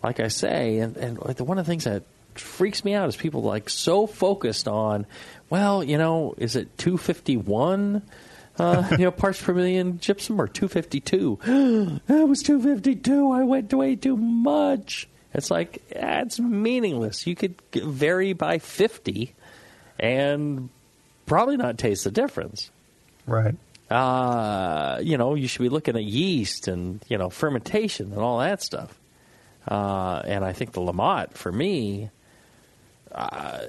[0.04, 2.04] Like I say, and, and one of the things that
[2.36, 5.06] freaks me out is people like so focused on,
[5.50, 8.04] well, you know, is it 251?
[8.60, 11.39] uh, you know, parts per million gypsum or 252.
[12.08, 13.32] that was 252.
[13.32, 15.08] I went way too much.
[15.34, 17.28] It's like, that's meaningless.
[17.28, 19.34] You could vary by 50
[20.00, 20.70] and
[21.26, 22.72] probably not taste the difference.
[23.26, 23.56] Right.
[23.89, 28.39] Uh, you know, you should be looking at yeast and, you know, fermentation and all
[28.39, 28.97] that stuff.
[29.67, 32.10] Uh, and I think the Lamotte, for me,
[33.12, 33.60] uh,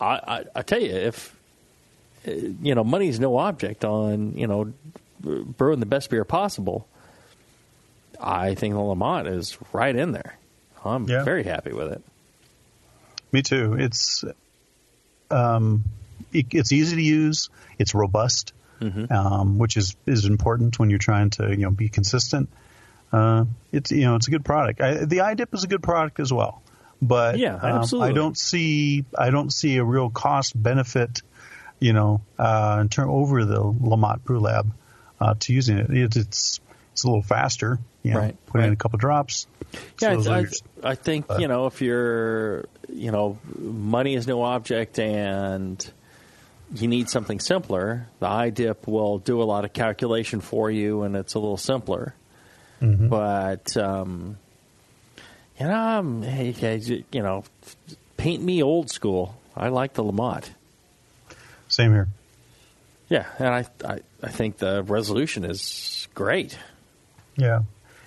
[0.00, 1.34] I, I, I tell you, if
[2.26, 2.30] uh,
[2.62, 4.72] you know, money's no object on you know
[5.20, 6.86] brewing the best beer possible.
[8.20, 10.38] I think the Lamotte is right in there.
[10.84, 11.24] I'm Yeah.
[11.24, 12.02] very happy with it.
[13.32, 13.74] Me too.
[13.78, 14.24] It's
[15.30, 15.84] um,
[16.32, 17.50] it, it's easy to use.
[17.78, 19.12] It's robust, Mm-hmm.
[19.12, 22.48] um, which is is important when you're trying to you know be consistent.
[23.12, 24.80] Uh, it's you know it's a good product.
[24.80, 26.62] I, the iDip is a good product as well,
[27.00, 28.10] but Yeah, um, absolutely.
[28.10, 31.22] I don't see I don't see a real cost benefit,
[31.78, 34.72] you know, uh, in turn over the LaMotte Brew Lab
[35.20, 35.90] uh, to using it.
[35.90, 36.16] it.
[36.16, 36.60] It's
[36.92, 37.78] it's a little faster.
[38.02, 39.46] You know, Right, put in a couple drops.
[40.00, 40.50] Yeah, slows I, your-
[40.82, 45.78] I think you know if you're you know money is no object and
[46.74, 51.16] you need something simpler, the iDip will do a lot of calculation for you, and
[51.16, 52.14] it's a little simpler.
[52.80, 53.08] Mm-hmm.
[53.08, 54.38] But um,
[55.60, 57.44] you know, um, hey, hey, you know,
[58.16, 59.36] paint me old school.
[59.56, 60.48] I like the LaMotte.
[61.68, 62.08] Same here.
[63.08, 66.58] Yeah, and I, I, I think the resolution is great.
[67.36, 67.62] Yeah.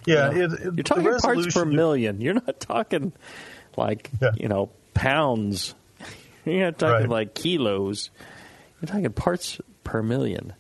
[0.05, 2.21] Yeah, You know, it, it, you're the talking parts per million.
[2.21, 3.11] You're not talking
[3.77, 4.31] like Yeah.
[4.35, 5.73] you know pounds.
[6.45, 7.09] You're not talking Right.
[7.09, 8.09] like kilos.
[8.81, 10.53] You're talking parts per million.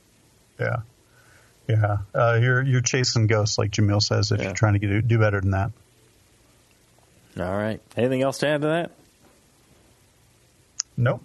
[0.59, 0.77] Yeah,
[1.67, 1.97] yeah.
[2.13, 4.45] Uh, you're you're chasing ghosts, like Jamil says, if Yeah.
[4.45, 5.71] you're trying to get, do better than that.
[7.37, 7.81] All right.
[7.97, 8.91] Anything else to add to that?
[10.95, 11.21] Nope.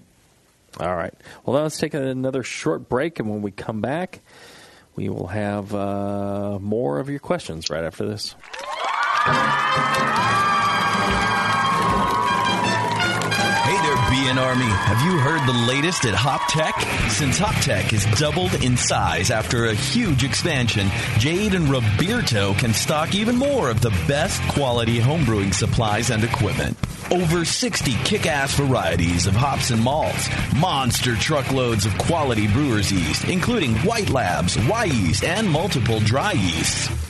[0.81, 1.15] All right.
[1.45, 4.21] Well, then let's take another short break, and when we come back,
[4.97, 8.35] we will have uh, more of your questions right after this.
[14.51, 14.65] Army.
[14.65, 16.75] Have you heard the latest at Hop Tech?
[17.09, 22.75] Since Hop Tech has doubled in size after a huge expansion, Jade and Roberto can
[22.75, 26.77] stock even more of the best quality homebrewing supplies and equipment.
[27.13, 33.77] Over 60 kick-ass varieties of hops and malts, monster truckloads of quality brewer's yeast, including
[33.87, 37.10] White Labs, Y yeast, and multiple dry yeasts.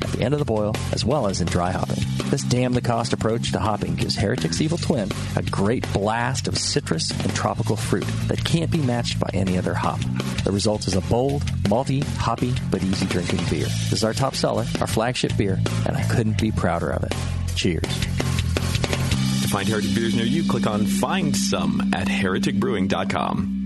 [0.09, 2.03] the end of the boil, as well as in dry hopping.
[2.29, 6.57] This damn the cost approach to hopping gives Heretic's Evil Twin a great blast of
[6.57, 9.99] citrus and tropical fruit that can't be matched by any other hop.
[10.43, 13.65] The result is a bold, malty, hoppy, but easy drinking beer.
[13.65, 17.13] This is our top seller, our flagship beer, and I couldn't be prouder of it.
[17.55, 17.83] Cheers.
[17.83, 23.60] To find Heretic beers near you, click on Find Some at hereticbrewing.com.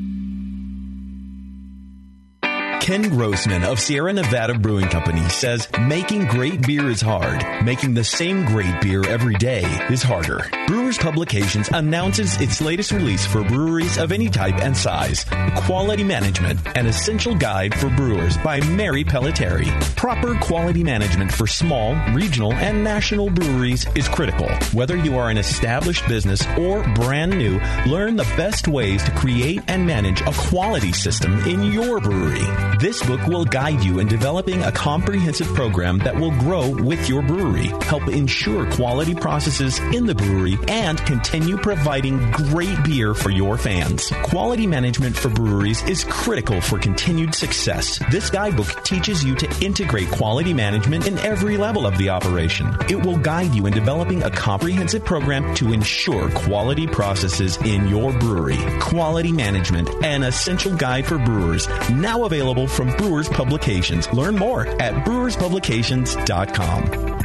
[2.86, 7.44] Ken Grossman of Sierra Nevada Brewing Company says making great beer is hard.
[7.66, 10.48] Making the same great beer every day is harder.
[10.68, 15.26] Brewers Publications announces its latest release for breweries of any type and size.
[15.56, 19.66] Quality Management, an essential guide for brewers by Mary Pellettieri.
[19.96, 24.48] Proper quality management for small, regional, and national breweries is critical.
[24.74, 29.64] Whether you are an established business or brand new, learn the best ways to create
[29.70, 32.75] and manage a quality system in your brewery.
[32.80, 37.22] This book will guide you in developing a comprehensive program that will grow with your
[37.22, 43.58] brewery, help ensure quality processes in the brewery, and continue providing great beer for your
[43.58, 44.12] fans.
[44.24, 48.00] Quality management for breweries is critical for continued success.
[48.12, 52.76] This guidebook teaches you to integrate quality management in every level of the operation.
[52.90, 58.12] It will guide you in developing a comprehensive program to ensure quality processes in your
[58.20, 58.60] brewery.
[58.80, 64.12] Quality management, an essential guide for brewers, now available from Brewers Publications.
[64.14, 67.25] Learn more at brewerspublications.com.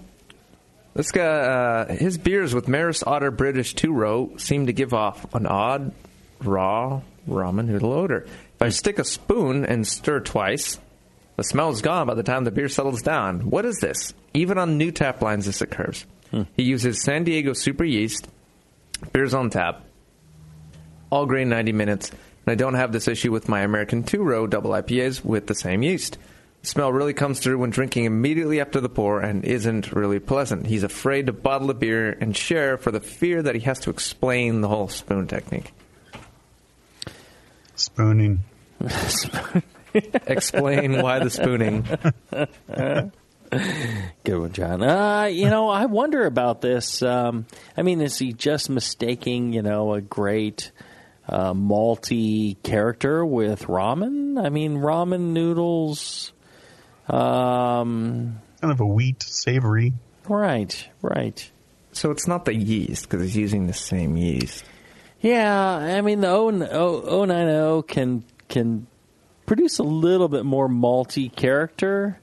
[0.93, 5.33] this guy, uh, his beers with Maris Otter British Two Row seem to give off
[5.33, 5.93] an odd,
[6.41, 8.25] raw ramen noodle odor.
[8.25, 10.79] If I stick a spoon and stir twice,
[11.37, 13.49] the smell is gone by the time the beer settles down.
[13.49, 14.13] What is this?
[14.33, 16.05] Even on new tap lines, this occurs.
[16.55, 18.27] He uses San Diego super yeast.
[19.13, 19.83] Beers on tap.
[21.09, 22.09] All grain 90 minutes.
[22.09, 22.19] And
[22.51, 25.81] I don't have this issue with my American two row double IPAs with the same
[25.81, 26.17] yeast.
[26.61, 30.67] Smell really comes through when drinking immediately after the pour and isn't really pleasant.
[30.67, 33.89] He's afraid to bottle the beer and share for the fear that he has to
[33.89, 35.71] explain the whole spoon technique.
[37.75, 38.39] Spooning.
[39.93, 41.87] Explain why the spooning.
[44.23, 44.83] Good one, John.
[44.83, 47.01] Uh, you know, I wonder about this.
[47.01, 50.71] Um, I mean, is he just mistaking, you know, a great
[51.27, 54.43] uh, malty character with ramen?
[54.43, 56.33] I mean, ramen noodles.
[57.09, 59.93] Um, kind of a wheat, savory.
[60.27, 61.51] Right, right.
[61.91, 64.63] So it's not the yeast because it's using the same yeast.
[65.21, 68.87] Yeah, I mean the O O nine O can can
[69.45, 72.19] produce a little bit more malty character.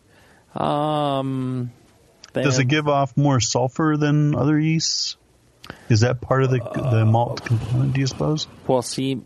[0.54, 1.72] Um,
[2.32, 5.16] Does it give off more sulfur than other yeasts?
[5.88, 7.94] Is that part of the the malt component?
[7.94, 8.48] Do you suppose?
[8.66, 9.22] Well, see,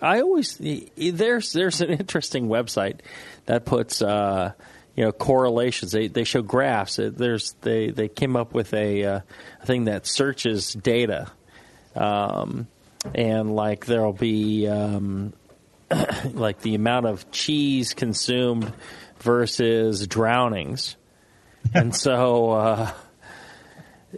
[0.00, 0.58] I always
[0.96, 3.00] there's there's an interesting website
[3.46, 4.52] that puts uh,
[4.96, 5.92] you know correlations.
[5.92, 6.96] They they show graphs.
[7.00, 9.20] There's they they came up with a, uh,
[9.62, 11.30] a thing that searches data,
[11.94, 12.66] um,
[13.14, 15.32] and like there'll be um,
[16.32, 18.72] like the amount of cheese consumed
[19.20, 20.96] versus drownings,
[21.72, 22.50] and so.
[22.50, 22.90] Uh,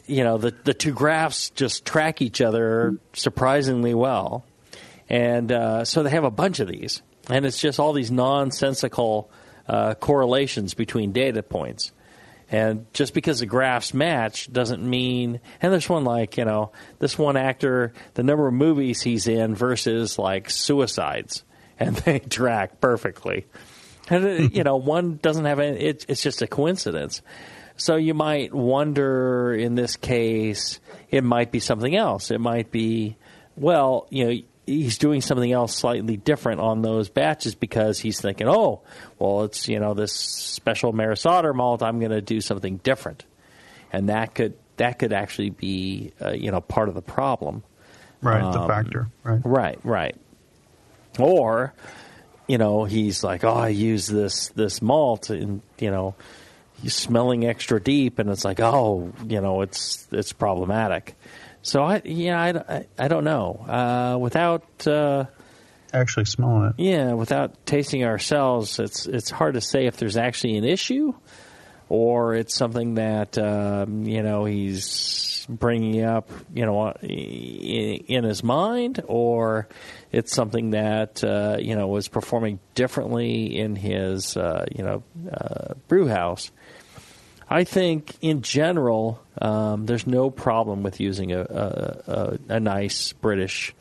[0.07, 4.45] you know the the two graphs just track each other surprisingly well,
[5.09, 9.31] and uh, so they have a bunch of these, and it's just all these nonsensical
[9.69, 11.93] uh, correlations between data points.
[12.53, 15.39] And just because the graphs match doesn't mean.
[15.63, 19.55] And there's one like you know this one actor, the number of movies he's in
[19.55, 21.45] versus like suicides,
[21.79, 23.47] and they track perfectly.
[24.09, 25.79] And uh, you know one doesn't have any.
[25.79, 27.23] It, it's just a coincidence.
[27.81, 32.31] So you might wonder in this case, it might be something else.
[32.31, 33.17] It might be,
[33.57, 38.49] well, you know, he's doing something else slightly different on those batches because he's thinking,
[38.49, 38.83] oh,
[39.19, 43.25] well, it's, you know, this special Maris Otter malt, I'm going to do something different.
[43.91, 47.63] And that could, that could actually be, uh, you know, part of the problem.
[48.21, 49.09] Right, um, the factor.
[49.25, 49.41] Right.
[49.43, 50.17] Right, right.
[51.19, 51.73] Or,
[52.47, 56.15] you know, he's like, oh, I use this, this malt and, you know,
[56.89, 61.15] smelling extra deep, and it's like, oh, you know, it's it's problematic.
[61.63, 63.65] So I, yeah, I, I, I don't know.
[63.69, 65.27] Uh, without uh,
[65.93, 70.57] actually smelling it, yeah, without tasting ourselves, it's it's hard to say if there's actually
[70.57, 71.13] an issue,
[71.89, 78.43] or it's something that um, you know he's bringing up, you know, in, in his
[78.43, 79.69] mind, or
[80.13, 85.75] it's something that uh, you know was performing differently in his uh, you know uh,
[85.89, 86.51] brew house.
[87.53, 93.13] I think in general, um, there's no problem with using a, a, a, a nice
[93.13, 93.75] British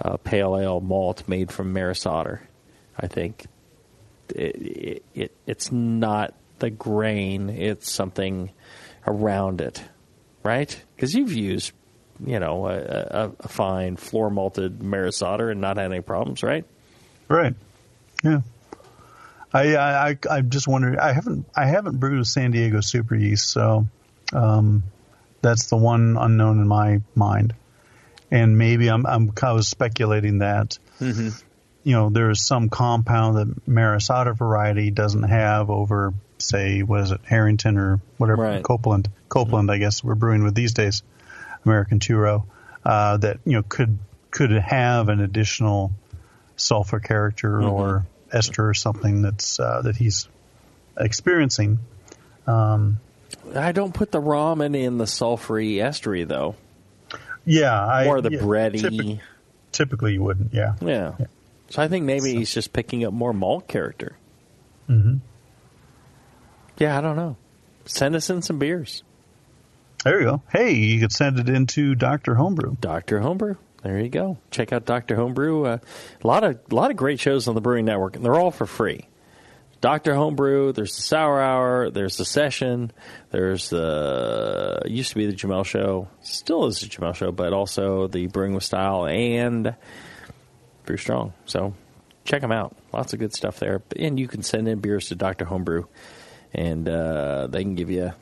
[0.00, 2.42] uh, pale ale malt made from Maris Otter.
[2.98, 3.46] I think
[4.28, 8.50] it, it, it, it's not the grain; it's something
[9.06, 9.82] around it,
[10.42, 10.84] right?
[10.94, 11.72] Because you've used,
[12.24, 16.64] you know, a, a, fine floor malted Maris Otter and not had any problems, right?
[17.28, 17.54] Right.
[18.22, 18.42] Yeah.
[19.54, 20.98] I, I I just wondering.
[20.98, 23.86] I haven't I haven't brewed a San Diego super yeast, so
[24.32, 24.82] um,
[25.42, 27.54] that's the one unknown in my mind.
[28.32, 31.28] And maybe I'm I'm kind of speculating that mm-hmm.
[31.84, 37.02] you know there is some compound that Maris Otter variety doesn't have over say what
[37.02, 38.64] is it Harrington or whatever right.
[38.64, 39.74] Copeland Copeland mm-hmm.
[39.74, 41.04] I guess we're brewing with these days
[41.64, 42.44] American two row
[42.84, 43.98] uh, that you know could
[44.32, 45.92] could have an additional
[46.56, 47.70] sulfur character mm-hmm.
[47.70, 50.28] or ester or something that's uh, that he's
[50.98, 51.78] experiencing.
[52.46, 53.00] Um,
[53.54, 56.56] I don't put the ramen in the sulfury estery though.
[57.44, 58.80] Yeah, I, or the yeah, bready.
[58.80, 59.20] Typically,
[59.72, 60.54] typically, you wouldn't.
[60.54, 60.74] Yeah.
[60.80, 61.14] yeah.
[61.18, 61.26] yeah.
[61.70, 62.38] So I think maybe so.
[62.38, 64.16] he's just picking up more malt character.
[64.88, 65.16] Mm-hmm.
[66.78, 67.36] Yeah, I don't know.
[67.86, 69.02] Send us in some beers.
[70.04, 70.42] There you go.
[70.50, 72.76] Hey, you could send it into Doctor Homebrew.
[72.80, 73.56] Doctor Homebrew.
[73.84, 74.38] There you go.
[74.50, 75.66] Check out Doctor Homebrew.
[75.66, 75.78] Uh,
[76.22, 78.50] a lot of a lot of great shows on the Brewing Network, and they're all
[78.50, 79.08] for free.
[79.82, 80.72] Doctor Homebrew.
[80.72, 81.90] There's the Sour Hour.
[81.90, 82.90] There's the Session.
[83.30, 86.08] There's the used to be the Jamil Show.
[86.22, 89.76] Still is the Jamil Show, but also the Brewing with Style and
[90.86, 91.34] Brew Strong.
[91.44, 91.74] So
[92.24, 92.74] check them out.
[92.90, 93.82] Lots of good stuff there.
[93.96, 95.84] And you can send in beers to Doctor Homebrew,
[96.54, 98.14] and uh, they can give you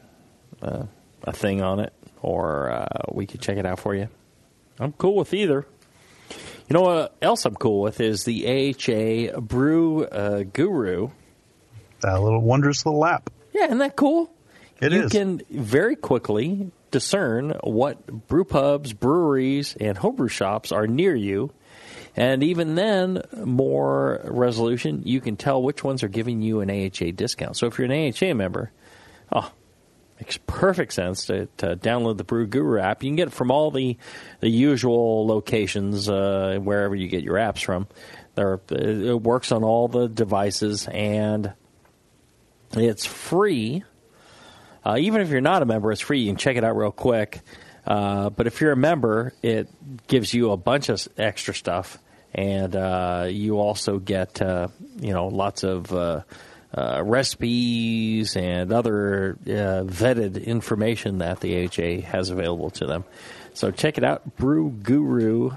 [0.61, 0.87] uh,
[1.23, 4.09] a thing on it, or uh, we could check it out for you.
[4.79, 5.67] I'm cool with either.
[6.69, 11.11] You know what else I'm cool with is the AHA Brew uh, Guru.
[12.01, 13.31] That little wondrous little app.
[13.53, 14.33] Yeah, isn't that cool?
[14.81, 15.13] It you is.
[15.13, 21.53] can very quickly discern what brew pubs, breweries, and homebrew shops are near you.
[22.17, 27.13] And even then, more resolution, you can tell which ones are giving you an AHA
[27.15, 27.57] discount.
[27.57, 28.71] So if you're an AHA member,
[29.33, 29.51] oh,
[30.23, 33.03] makes perfect sense to, to download the Brew Guru app.
[33.03, 33.97] You can get it from all the,
[34.39, 37.89] the usual locations, uh, wherever you get your apps from.
[38.37, 41.53] There, it works on all the devices, and
[42.73, 43.83] it's free.
[44.87, 46.21] Uh, even if you're not a member, it's free.
[46.21, 47.41] You can check it out real quick.
[47.85, 49.69] Uh, but if you're a member, it
[50.07, 51.99] gives you a bunch of extra stuff,
[52.33, 54.69] and uh, you also get uh,
[55.01, 55.93] you know lots of
[56.75, 63.05] uh, recipes and other uh, vetted information that the AHA has available to them.
[63.55, 65.51] So check it out, Brew Guru.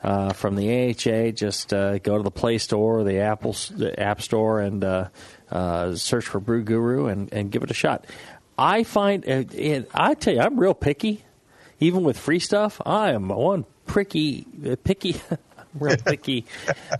[0.00, 3.98] Uh, from the AHA, just uh, go to the Play Store or the Apple the
[3.98, 5.08] App Store and uh,
[5.50, 8.06] uh, search for Brew Guru and, and give it a shot.
[8.56, 11.24] I find, and I tell you, I'm real picky.
[11.80, 14.46] Even with free stuff, I am one pricky,
[14.84, 15.20] picky,
[15.74, 16.44] real picky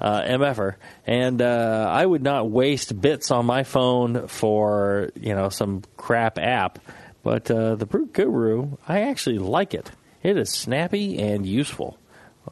[0.01, 0.75] uh, MFer,
[1.07, 6.39] and uh, I would not waste bits on my phone for you know some crap
[6.39, 6.79] app.
[7.23, 9.91] But uh, the Brew Guru, I actually like it.
[10.23, 11.99] It is snappy and useful.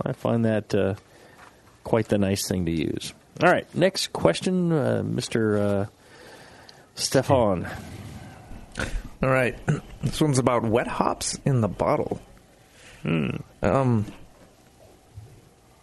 [0.05, 0.95] I find that uh,
[1.85, 3.15] quite the nice thing to use.
[3.43, 5.87] All right, next question, uh, Mister uh,
[6.95, 7.69] Stefan.
[9.23, 9.57] All right.
[10.03, 12.21] This one's about wet hops in the bottle.
[13.03, 13.31] Hmm.
[13.61, 14.07] Um,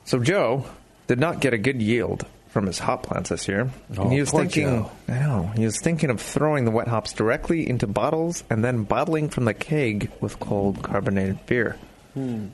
[0.06, 0.66] so Joe
[1.08, 3.72] did not get a good yield from his hop plants this year.
[3.98, 4.92] Oh, and he was poor thinking, Joe.
[5.08, 8.84] I know, he was thinking of throwing the wet hops directly into bottles and then
[8.84, 11.78] bottling from the keg with cold carbonated beer.
[12.14, 12.48] Hmm.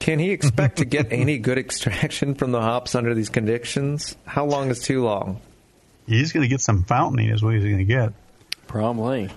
[0.00, 4.16] Can he expect to get any good extraction from the hops under these conditions?
[4.24, 5.40] How long is too long?
[6.06, 8.12] He's going to get some fountaining, is what he's going to get.
[8.66, 9.30] Probably.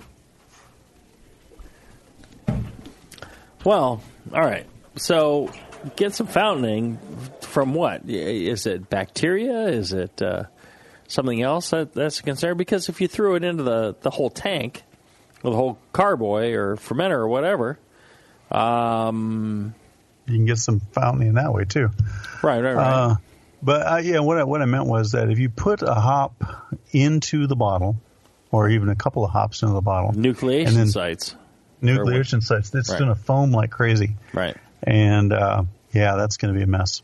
[3.64, 4.02] Well,
[4.32, 4.66] all right.
[4.96, 5.52] So
[5.96, 6.98] get some fountaining
[7.42, 8.02] from what?
[8.08, 9.68] Is it bacteria?
[9.68, 10.44] Is it uh,
[11.08, 12.56] something else that, that's a concern?
[12.56, 14.82] Because if you threw it into the, the whole tank,
[15.42, 17.78] or the whole carboy or fermenter or whatever,
[18.50, 19.74] um,
[20.26, 21.90] You can get some fountaining that way too.
[22.42, 22.92] right, right, right.
[22.92, 23.14] Uh,
[23.62, 26.68] but uh, yeah, what I, what I meant was that if you put a hop
[26.92, 27.96] into the bottle,
[28.50, 31.36] or even a couple of hops into the bottle, Nucleation sites.
[31.82, 32.98] nucleation sites, it's Right.
[32.98, 34.16] going to foam like crazy.
[34.32, 34.56] Right.
[34.82, 37.02] And uh, yeah, that's going to be a mess.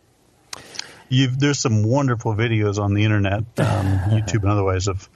[1.08, 5.08] You've, there's some wonderful videos on the internet, um, YouTube and otherwise, of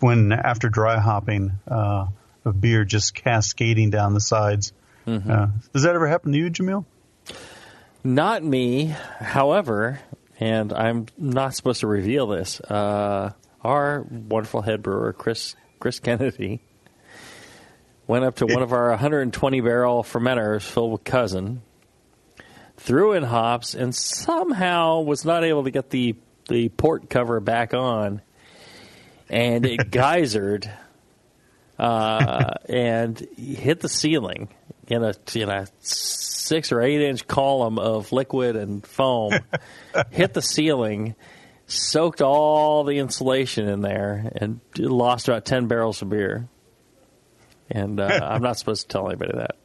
[0.00, 2.06] when after dry hopping, uh,
[2.44, 4.72] of beer just cascading down the sides.
[5.06, 5.30] Mm-hmm.
[5.30, 6.84] Uh, does that ever happen to you, Jamil?
[8.04, 10.00] Not me, however,
[10.40, 12.60] and I'm not supposed to reveal this.
[12.60, 13.32] Uh,
[13.62, 16.60] our wonderful head brewer, Chris Chris Kennedy,
[18.06, 21.62] went up to one of our 120 barrel fermenters filled with cousin,
[22.78, 26.16] threw in hops, and somehow was not able to get the
[26.48, 28.22] the port cover back on,
[29.28, 30.70] and it geysered
[31.78, 34.48] uh, and hit the ceiling
[34.88, 39.32] in a in a six or eight inch column of liquid and foam.
[40.10, 41.14] hit the ceiling,
[41.66, 46.48] soaked all the insulation in there, and lost about ten barrels of beer.
[47.70, 49.56] And uh, I'm not supposed to tell anybody that,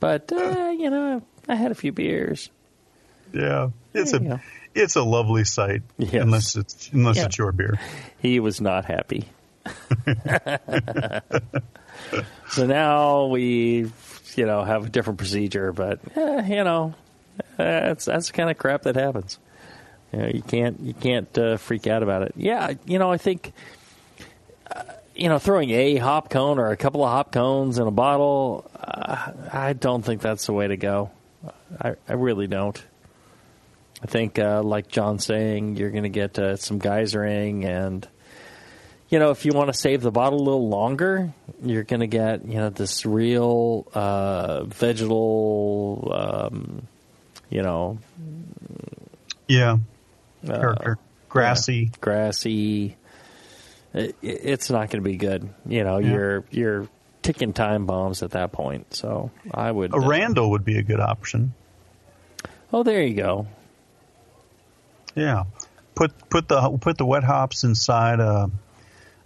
[0.00, 2.50] but uh, you know, I had a few beers.
[3.32, 4.40] Yeah, it's a go.
[4.74, 6.14] it's a lovely sight, Yes.
[6.22, 7.24] unless it's unless Yeah.
[7.26, 7.78] it's your beer.
[8.20, 9.28] He was not happy.
[12.50, 13.90] so now we,
[14.36, 16.94] you know, have a different procedure, but eh, you know,
[17.56, 19.38] that's that's the kind of crap that happens.
[20.12, 22.32] You, know, you can't you can't uh, freak out about it.
[22.36, 23.52] Yeah, you know, I think.
[24.70, 24.82] uh,
[25.14, 28.70] You know, throwing a hop cone or a couple of hop cones in a bottle,
[28.80, 31.10] uh, I don't think that's the way to go.
[31.80, 32.82] I, I really don't.
[34.02, 38.06] I think, uh, like John's saying, you're going to get uh, some geysering, and
[39.08, 41.32] you know, if you want to save the bottle a little longer,
[41.64, 46.86] you're going to get you know this real uh, vegetal, um,
[47.50, 47.98] you know,
[49.48, 49.78] Yeah,
[50.46, 50.98] uh, Character.
[51.28, 51.74] grassy.
[51.90, 52.96] yeah, grassy.
[53.94, 55.48] It, it's not going to be good.
[55.66, 56.10] You know, Yeah.
[56.12, 56.88] you're you're
[57.22, 58.94] ticking time bombs at that point.
[58.94, 59.94] So I would.
[59.94, 61.54] A Randall would be a good option.
[62.72, 63.46] oh, there you go.
[65.14, 65.44] Yeah,
[65.94, 68.50] put put the put the wet hops inside a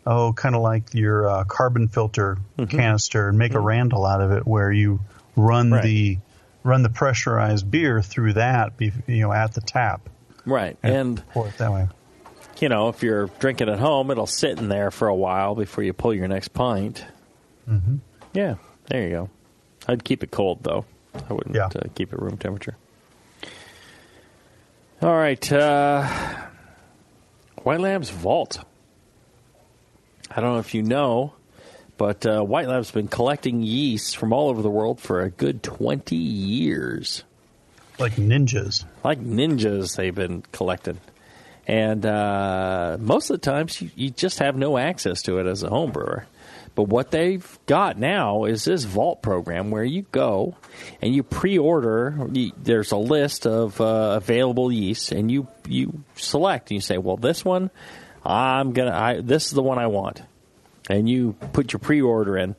[0.06, 2.76] oh kind of like your uh, carbon filter Mm-hmm.
[2.76, 5.00] canister and make a Randall out of it where you
[5.36, 5.82] run Right.
[5.82, 6.18] the
[6.64, 10.08] run the pressurized beer through that be, you know at the tap
[10.44, 11.88] Right, and pour it that way.
[12.60, 15.84] you know, if you're drinking at home, it'll sit in there for a while before
[15.84, 17.04] you pull your next pint.
[17.66, 17.96] Hmm
[18.34, 18.54] Yeah,
[18.86, 19.30] there you go.
[19.88, 20.84] I'd keep it cold though.
[21.28, 21.66] I wouldn't Yeah.
[21.66, 22.76] uh, keep it room temperature.
[25.02, 25.52] All right.
[25.52, 26.06] Uh,
[27.62, 28.60] White Labs Vault.
[30.30, 31.34] I don't know if you know,
[31.98, 35.62] but uh, White Lab's been collecting yeast from all over the world for a good
[35.62, 37.24] 20 years.
[37.98, 38.84] Like ninjas.
[39.04, 40.98] Like ninjas, they've been collecting.
[41.66, 45.62] And uh, most of the times, you, you just have no access to it as
[45.62, 46.26] a home brewer.
[46.74, 50.56] But what they've got now is this vault program where you go
[51.02, 52.28] and you pre-order.
[52.56, 56.70] There's a list of uh, available yeasts, and you you select.
[56.70, 57.70] And you say, "Well, this one,
[58.24, 58.96] I'm gonna.
[58.96, 60.22] I, this is the one I want,"
[60.88, 62.56] and you put your pre-order in.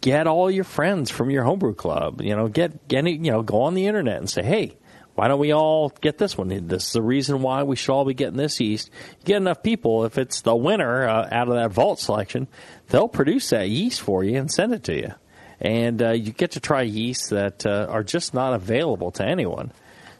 [0.00, 2.22] Get all your friends from your homebrew club.
[2.22, 4.76] You know, get get you know, go on the internet and say, "Hey,
[5.14, 6.48] why don't we all get this one?
[6.48, 8.90] This is the reason why we should all be getting this yeast.
[9.20, 12.48] You get enough people, if it's the winner uh, out of that vault selection,
[12.88, 15.14] they'll produce that yeast for you and send it to you.
[15.60, 19.70] And uh, you get to try yeasts that uh, are just not available to anyone.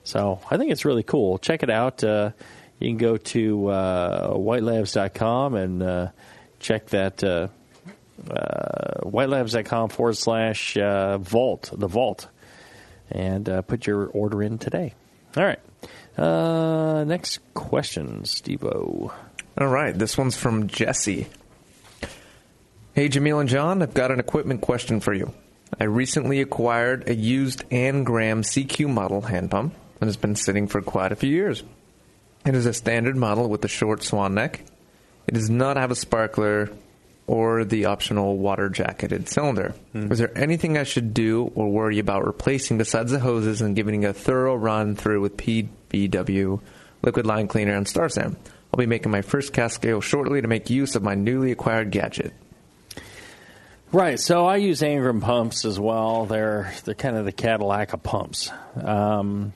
[0.05, 1.39] So I think it's really cool.
[1.39, 2.05] Check it out.
[2.05, 2.31] Uh,
[2.79, 6.09] you can go to uh, whitelabs.com and uh,
[6.61, 7.49] check that uh,
[9.03, 12.29] whitelabs.com forward slash vault, the vault
[13.15, 14.95] and uh, put your order in today.
[15.37, 15.61] All right.
[16.19, 19.13] Uh, next question, Stevo.
[19.59, 19.97] All right.
[19.97, 21.29] This one's from Jesse.
[22.95, 25.33] Hey, Jamil and John, I've got an equipment question for you.
[25.81, 30.81] I recently acquired a used Angram CQ model hand pump and has been sitting for
[30.81, 31.65] quite a few years.
[32.47, 34.63] It is a standard model with a short swan neck.
[35.27, 36.71] It does not have a sparkler
[37.27, 39.75] or the optional water jacketed cylinder.
[39.95, 44.05] Is there anything I should do or worry about replacing besides the hoses and giving
[44.05, 46.61] a thorough run through with PBW,
[47.03, 48.37] liquid line cleaner, and Star San?
[48.73, 51.91] I'll be making my first cask ale shortly to make use of my newly acquired
[51.91, 52.35] gadget.
[53.93, 54.19] Right.
[54.19, 56.27] So I use Angram pumps as well.
[56.27, 58.51] They're they're kind of the Cadillac of pumps.
[58.75, 59.53] Um,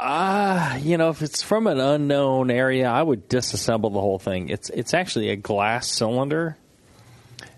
[0.00, 4.48] uh, you know, if it's from an unknown area, I would disassemble the whole thing.
[4.48, 6.56] It's it's actually a glass cylinder.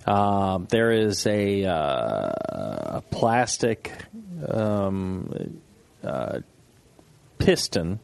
[0.07, 2.32] Um, there is a, uh,
[2.97, 3.93] a plastic
[4.49, 5.61] um,
[6.03, 6.40] uh,
[7.38, 8.01] piston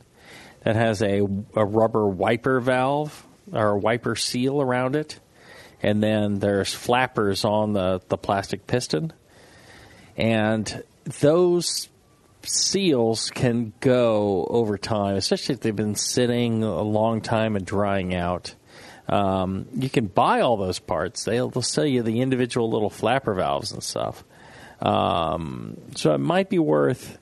[0.63, 1.21] that has a,
[1.57, 5.19] a rubber wiper valve or wiper seal around it,
[5.83, 9.13] and then there's flappers on the, the plastic piston,
[10.17, 10.85] and
[11.21, 11.89] those
[12.49, 18.15] seals can go over time, especially if they've been sitting a long time and drying
[18.15, 18.55] out.
[19.09, 21.25] Um, you can buy all those parts.
[21.25, 24.23] They'll, they'll sell you the individual little flapper valves and stuff.
[24.81, 27.19] Um, so it might be worth.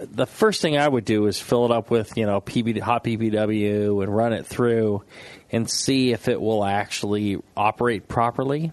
[0.00, 3.04] The first thing I would do is fill it up with you know PB, hot
[3.04, 5.02] PPW and run it through,
[5.50, 8.72] and see if it will actually operate properly.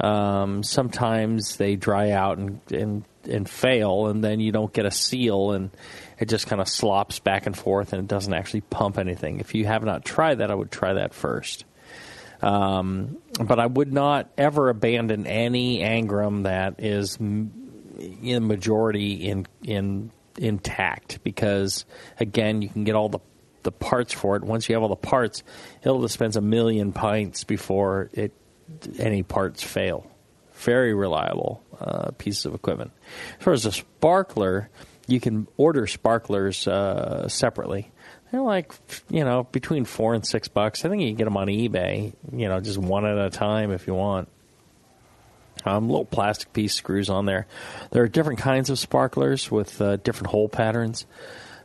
[0.00, 4.90] Um, sometimes they dry out and, and and fail, and then you don't get a
[4.90, 5.70] seal, and
[6.18, 9.40] it just kind of slops back and forth, and it doesn't actually pump anything.
[9.40, 11.64] If you have not tried that, I would try that first.
[12.40, 20.12] Um, but I would not ever abandon any Angram that is in majority in in
[20.36, 21.84] intact because
[22.20, 23.18] again, you can get all the
[23.62, 24.44] the parts for it.
[24.44, 25.42] Once you have all the parts,
[25.82, 28.32] it'll dispense a million pints before it
[28.98, 30.08] any parts fail.
[30.58, 32.90] Very reliable uh, piece of equipment.
[33.38, 34.70] As far as a sparkler,
[35.06, 37.90] you can order sparklers uh, separately.
[38.30, 38.72] They're like
[39.08, 40.84] you know between four and six bucks.
[40.84, 42.12] I think you can get them on eBay.
[42.32, 44.28] You know, just one at a time if you want.
[45.64, 47.46] Um, little plastic piece screws on there.
[47.90, 51.04] There are different kinds of sparklers with uh, different hole patterns.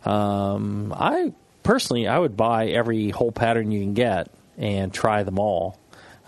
[0.04, 5.40] Um, I personally, I would buy every hole pattern you can get and try them
[5.40, 5.80] all.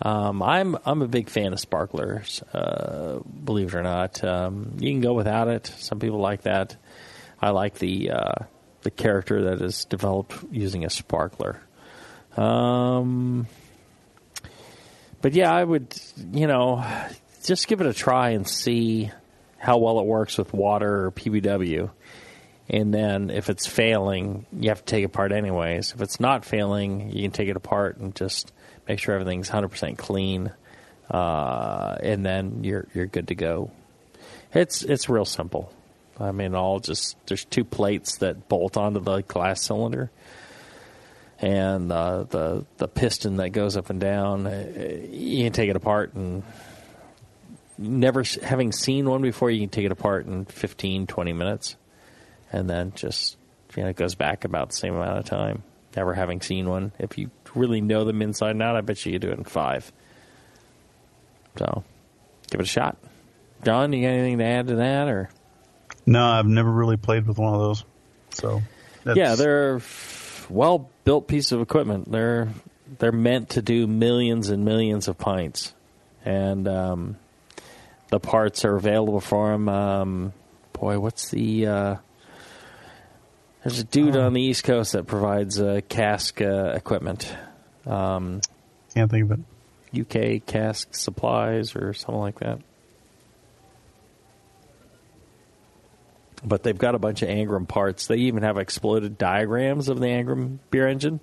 [0.01, 2.41] Um, I'm I'm a big fan of sparklers.
[2.53, 5.67] Uh, believe it or not, um, you can go without it.
[5.77, 6.75] Some people like that.
[7.41, 8.33] I like the uh,
[8.81, 11.61] the character that is developed using a sparkler.
[12.35, 13.47] Um,
[15.21, 15.95] but yeah, I would
[16.33, 16.83] you know
[17.45, 19.11] just give it a try and see
[19.57, 21.89] how well it works with water or PBW.
[22.67, 25.93] And then if it's failing, you have to take it apart anyways.
[25.93, 28.51] If it's not failing, you can take it apart and just
[28.87, 30.51] make sure everything's 100% clean,
[31.09, 33.71] uh, and then you're you're good to go.
[34.53, 35.71] It's it's real simple.
[36.19, 40.09] I mean, all just there's two plates that bolt onto the glass cylinder,
[41.39, 44.47] and uh, the the piston that goes up and down.
[44.47, 44.65] Uh,
[45.09, 46.43] You can take it apart and
[47.77, 51.75] never having seen one before, you can take it apart in 15, 20 minutes,
[52.51, 53.37] and then just
[53.75, 55.63] you know, it goes back about the same amount of time.
[55.95, 59.13] Never having seen one, if you really know them inside and out, I bet you
[59.13, 59.91] could do it in five.
[61.57, 61.83] So,
[62.51, 62.97] give it a shot.
[63.63, 65.29] John, you got anything to add to that, or
[66.05, 67.83] No, I've never really played with one of those.
[68.31, 68.61] So
[69.03, 69.81] that's, yeah, they're
[70.49, 72.11] well built piece of equipment.
[72.11, 72.49] They're
[72.99, 75.73] they're meant to do millions and millions of pints,
[76.23, 77.17] and um,
[78.09, 79.69] the parts are available for them.
[79.69, 80.33] Um,
[80.73, 81.95] boy, what's the uh,
[83.65, 87.35] there's a dude on the East Coast that provides uh, cask uh, equipment.
[87.87, 88.41] Um,
[88.93, 90.39] can't think of it.
[90.39, 92.59] UK cask supplies or something like that.
[96.43, 98.05] But they've got a bunch of Angram parts.
[98.05, 101.19] They even have exploded diagrams of the Angram beer engine,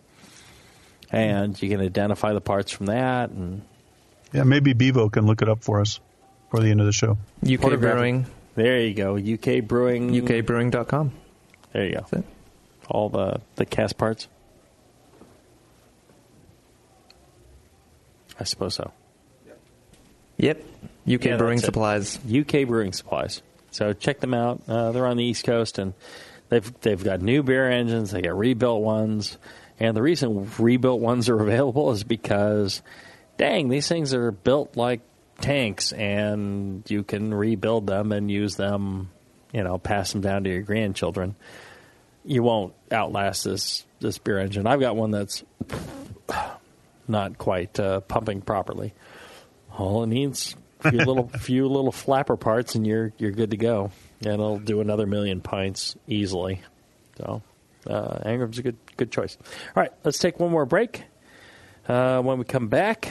[1.12, 3.30] and you can identify the parts from that.
[3.30, 3.62] And
[4.32, 6.00] Yeah, maybe Bevo can look it up for us
[6.50, 7.18] for the end of the show.
[7.44, 8.26] UK Photographic- Brewing,
[8.56, 9.16] There you go.
[9.16, 10.10] UK Brewing.
[10.10, 11.12] ukbrewing.com.
[11.72, 12.24] There you go.
[12.88, 14.28] All the the cast parts.
[18.38, 18.92] I suppose so.
[20.38, 20.60] Yep.
[21.06, 21.58] UK Yeah, Brewing.
[21.58, 22.18] Supplies.
[22.18, 23.40] UK Brewing Supplies.
[23.70, 24.60] So check them out.
[24.68, 25.94] Uh, they're on the East Coast, and
[26.48, 28.10] they've they've got new beer engines.
[28.10, 29.38] They got rebuilt ones,
[29.78, 32.82] and the reason rebuilt ones are available is because,
[33.38, 35.00] dang, these things are built like
[35.40, 39.11] tanks, and you can rebuild them and use them.
[39.52, 41.36] You know, pass them down to your grandchildren.
[42.24, 44.66] You won't outlast this this beer engine.
[44.66, 45.44] I've got one that's
[47.08, 48.94] not quite uh, pumping properly.
[49.76, 53.56] All it needs a few little few little flapper parts, and you're you're good to
[53.56, 53.90] go.
[54.20, 56.62] And it'll do another million pints easily.
[57.18, 57.42] So,
[57.88, 59.36] uh, Angram's a good good choice.
[59.76, 61.04] All right, let's take one more break.
[61.88, 63.10] Uh, when we come back,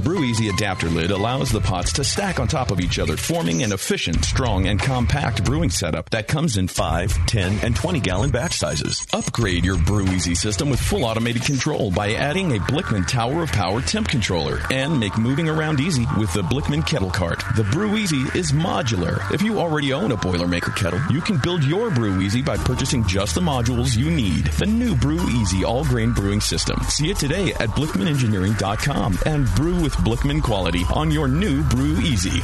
[0.00, 3.62] Brew Easy adapter lid allows the pots to stack on top of each other, forming
[3.62, 8.30] an efficient, strong, and compact brewing setup that comes in 5, 10, and 20 gallon
[8.30, 9.06] batch sizes.
[9.12, 13.52] Upgrade your Brew Easy system with full automated control by adding a Blickman Tower of
[13.52, 17.42] Power temp controller and make moving around easy with the Blickman Kettle Cart.
[17.56, 19.30] The Brew Easy is modular.
[19.32, 23.04] If you already own a Boilermaker kettle, you can build your Brew Easy by purchasing
[23.04, 24.46] just the modules you need.
[24.46, 26.80] The new Brew Easy all grain brewing system.
[26.84, 32.40] See it today at BlickmanEngineering.com and brew with Blickman quality on your new Brew Easy.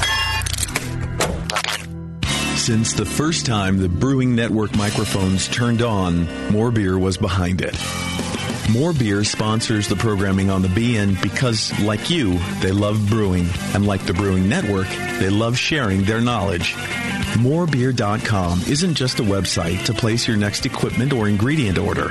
[2.57, 7.77] Since the first time the Brewing Network microphones turned on, More Beer was behind it.
[8.71, 13.49] More Beer sponsors the programming on the BN because, like you, they love brewing.
[13.75, 14.89] And like the Brewing Network,
[15.21, 16.75] they love sharing their knowledge.
[17.37, 22.11] Morebeer.com isn't just a website to place your next equipment or ingredient order.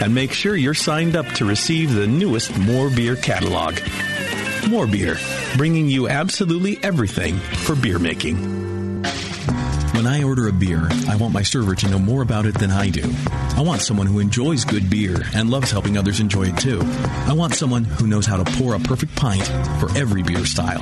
[0.01, 3.77] and make sure you're signed up to receive the newest More Beer catalog.
[4.67, 5.17] More Beer,
[5.57, 8.61] bringing you absolutely everything for beer making.
[9.93, 12.71] When I order a beer, I want my server to know more about it than
[12.71, 13.03] I do.
[13.55, 16.79] I want someone who enjoys good beer and loves helping others enjoy it too.
[17.27, 19.45] I want someone who knows how to pour a perfect pint
[19.79, 20.81] for every beer style.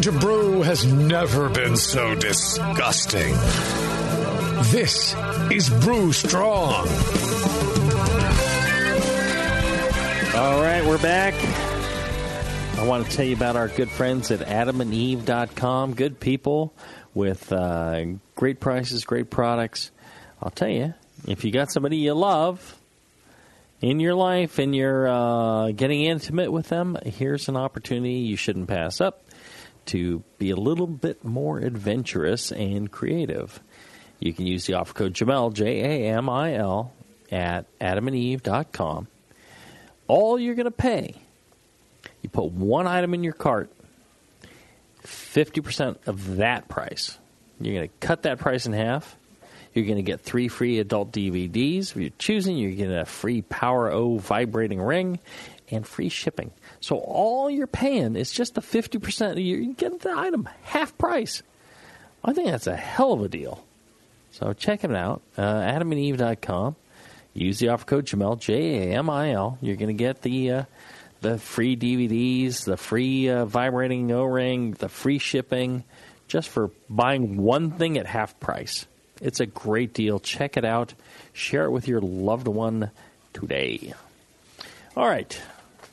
[0.00, 3.34] To brew has never been so disgusting.
[4.72, 5.14] This
[5.52, 6.88] is Brew Strong.
[10.34, 11.34] All right, we're back.
[12.78, 15.92] I want to tell you about our good friends at adamandeve.com.
[15.94, 16.72] Good people
[17.12, 19.90] with uh, great prices, great products.
[20.42, 20.94] I'll tell you,
[21.28, 22.76] if you got somebody you love
[23.82, 28.68] in your life and you're uh, getting intimate with them, here's an opportunity you shouldn't
[28.68, 29.22] pass up
[29.86, 33.60] to be a little bit more adventurous and creative.
[34.20, 36.92] You can use the offer code Jamil, J A M I L,
[37.30, 39.08] at adamandeve.com.
[40.06, 41.14] All you're going to pay,
[42.20, 43.70] you put one item in your cart,
[45.04, 47.18] 50% of that price.
[47.60, 49.16] You're going to cut that price in half.
[49.74, 51.92] You're going to get three free adult DVDs.
[51.92, 55.18] If you're choosing, you're getting a free Power O vibrating ring
[55.70, 56.52] and free shipping.
[56.82, 59.42] So all you're paying is just the 50%.
[59.42, 61.42] You get the item half price.
[62.24, 63.64] I think that's a hell of a deal.
[64.32, 66.76] So check it out, uh, adamandeve.com.
[67.34, 69.58] Use the offer code Jamil, J A M I L.
[69.62, 70.64] You're going to get the uh,
[71.22, 75.84] the free DVDs, the free uh, vibrating O ring, the free shipping,
[76.28, 78.86] just for buying one thing at half price.
[79.20, 80.18] It's a great deal.
[80.18, 80.94] Check it out.
[81.32, 82.90] Share it with your loved one
[83.32, 83.94] today.
[84.96, 85.40] All right.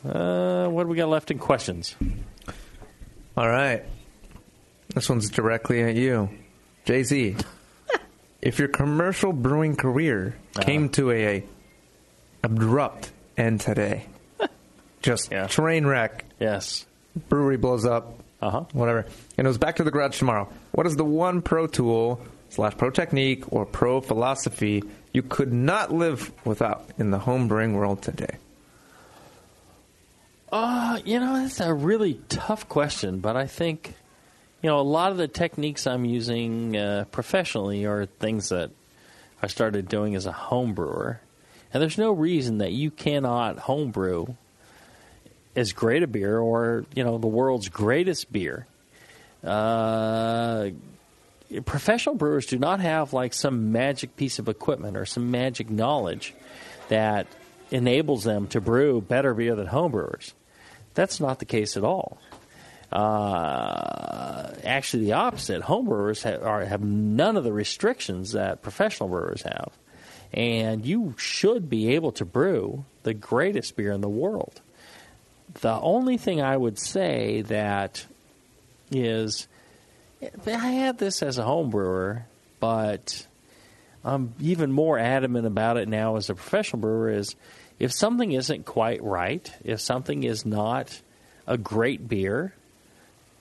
[0.06, 1.96] Uh, what do we got left in questions?
[3.36, 3.84] All right.
[4.94, 6.30] This one's directly at you.
[6.86, 7.36] Jay Z.
[8.42, 11.44] if your commercial brewing career came to a
[12.44, 14.06] abrupt end today,
[15.02, 16.26] just train wreck.
[16.40, 16.86] Yes.
[17.28, 18.20] Brewery blows up.
[18.42, 18.66] Uh huh.
[18.72, 19.06] Whatever.
[19.38, 20.50] And it was back to the garage tomorrow.
[20.72, 24.84] What is the one pro tool slash pro technique or pro philosophy
[25.14, 28.38] you could not live without in the home brewing world today?
[30.52, 33.94] Uh, you know, that's a really tough question, but I think,
[34.64, 38.72] you know, a lot of the techniques I'm using uh, professionally are things that
[39.44, 41.22] I started doing as a home brewer.
[41.72, 44.26] And there's no reason that you cannot homebrew
[45.56, 48.66] as great a beer or, you know, the world's greatest beer.
[49.44, 50.70] Uh,
[51.66, 56.34] professional brewers do not have like some magic piece of equipment or some magic knowledge
[56.88, 57.28] that
[57.70, 60.34] enables them to brew better beer than home brewers.
[61.00, 62.18] That's not the case at all.
[62.92, 65.62] Uh, actually, the opposite.
[65.62, 69.72] Home brewers have, are, have none of the restrictions that professional brewers have.
[70.34, 74.60] And you should be able to brew the greatest beer in the world.
[75.62, 78.06] The only thing I would say that
[78.92, 79.48] is
[80.46, 82.26] I had this as a home brewer,
[82.60, 83.26] but
[84.04, 87.38] I'm even more adamant about it now as a professional brewer is
[87.80, 91.02] if something isn't quite right, if something is not
[91.48, 92.54] a great beer,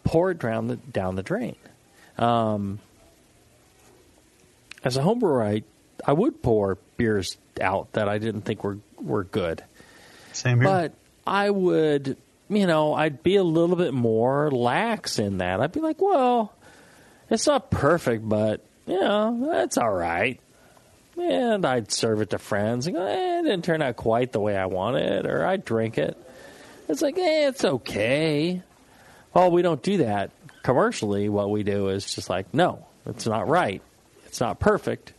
[0.04, 1.56] pour it down the, down the drain.
[2.16, 2.78] Um,
[4.84, 5.62] as a homebrewer, I,
[6.06, 9.62] I would pour beers out that I didn't think were, were good.
[10.32, 10.68] Same here.
[10.68, 10.92] But
[11.26, 12.16] I would,
[12.48, 15.60] you know, I'd be a little bit more lax in that.
[15.60, 16.54] I'd be like, well,
[17.28, 20.40] it's not perfect, but, you know, that's all right.
[21.20, 24.40] And I'd serve it to friends and go, eh, it didn't turn out quite the
[24.40, 26.16] way I wanted, or I'd drink it.
[26.88, 28.62] It's like, eh, it's okay.
[29.34, 30.30] Well, we don't do that
[30.62, 31.28] commercially.
[31.28, 33.82] What we do is just like, no, it's not right.
[34.26, 35.12] It's not perfect.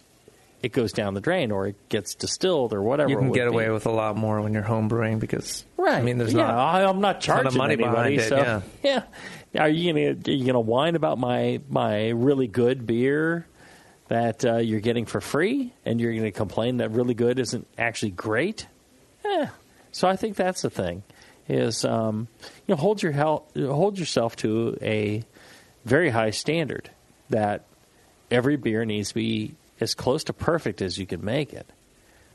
[0.62, 3.10] It goes down the drain, or it gets distilled, or whatever.
[3.10, 3.54] You can get be.
[3.54, 5.96] away with a lot more when you're home brewing because Right.
[5.96, 8.18] I mean, there's yeah, not I, I'm not charging of money anybody.
[8.18, 8.28] behind it.
[8.28, 8.38] so
[8.84, 9.04] yeah.
[9.54, 9.62] yeah.
[9.64, 13.48] Are you gonna are you gonna whine about my my really good beer
[14.10, 18.12] that uh, you're getting for free, and you're gonna complain that really good isn't actually
[18.12, 18.68] great?
[19.24, 19.48] Eh.
[19.92, 21.04] So I think that's the thing
[21.48, 22.28] is um,
[22.68, 25.24] you know hold your hel- hold yourself to a
[25.86, 26.90] very high standard
[27.30, 27.66] that
[28.30, 31.68] every beer needs to be as close to perfect as you can make it.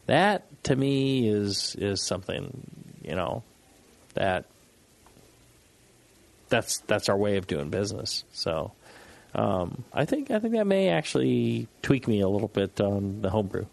[0.06, 2.66] That to me is is something
[3.02, 3.42] you know
[4.14, 4.44] that
[6.48, 8.24] that's that's our way of doing business.
[8.32, 8.72] So
[9.34, 13.30] um, I think I think that may actually tweak me a little bit on the
[13.30, 13.66] homebrew.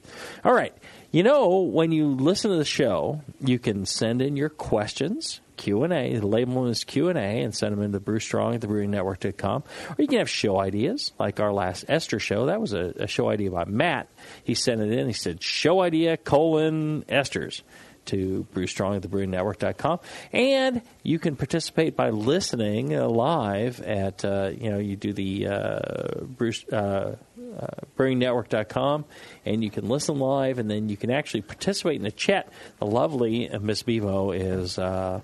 [0.44, 0.74] All right,
[1.12, 5.40] you know when you listen to the show, you can send in your questions.
[5.58, 8.56] Q and A, label them as Q and A, and send them into Brew Strong
[8.56, 9.64] at thebrewingnetwork.com.
[9.90, 12.48] Or you can have show ideas, like our last ester show.
[12.48, 14.10] That was a, a show idea by Matt.
[14.44, 15.06] He sent it in.
[15.06, 17.62] He said, "Show idea colon esters."
[18.06, 20.00] To brewstrong at thebrewingnetwork.com.
[20.32, 25.48] And you can participate by listening uh, live at, uh, you know, you do the
[25.48, 25.80] uh,
[26.22, 27.16] Bruce, uh,
[27.58, 29.06] uh, brewingnetwork.com
[29.46, 32.52] and you can listen live and then you can actually participate in the chat.
[32.80, 35.22] The lovely Miss Bevo is uh,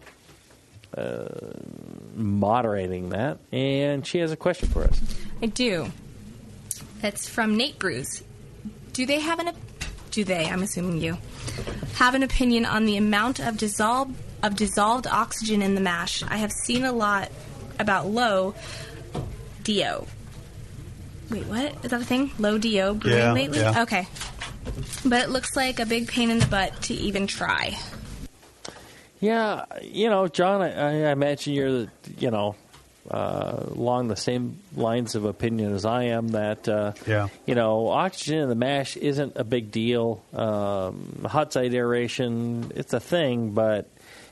[0.96, 1.28] uh,
[2.16, 5.00] moderating that and she has a question for us.
[5.42, 5.92] I do.
[7.04, 8.24] It's from Nate Brews.
[8.94, 9.56] Do they have an?
[10.22, 10.46] Op- Do they?
[10.46, 11.18] I'm assuming you
[11.96, 16.24] have an opinion on the amount of dissolved of dissolved oxygen in the mash.
[16.24, 17.32] I have seen a lot
[17.80, 18.54] about low
[19.64, 20.06] DO.
[21.30, 21.74] Wait, what?
[21.84, 22.32] Is that a thing?
[22.40, 23.60] Low DO brewing Yeah, lately?
[23.60, 23.82] yeah.
[23.84, 24.08] Okay.
[25.06, 27.78] But it looks like a big pain in the butt to even try.
[29.20, 31.90] Yeah, you know, John, I, I imagine you're, the,
[32.20, 32.56] you know,
[33.10, 37.28] uh, along the same lines of opinion as I am that, uh, Yeah.
[37.46, 40.22] you know, oxygen in the mash isn't a big deal.
[40.34, 43.88] Um, hot side aeration, it's a thing, but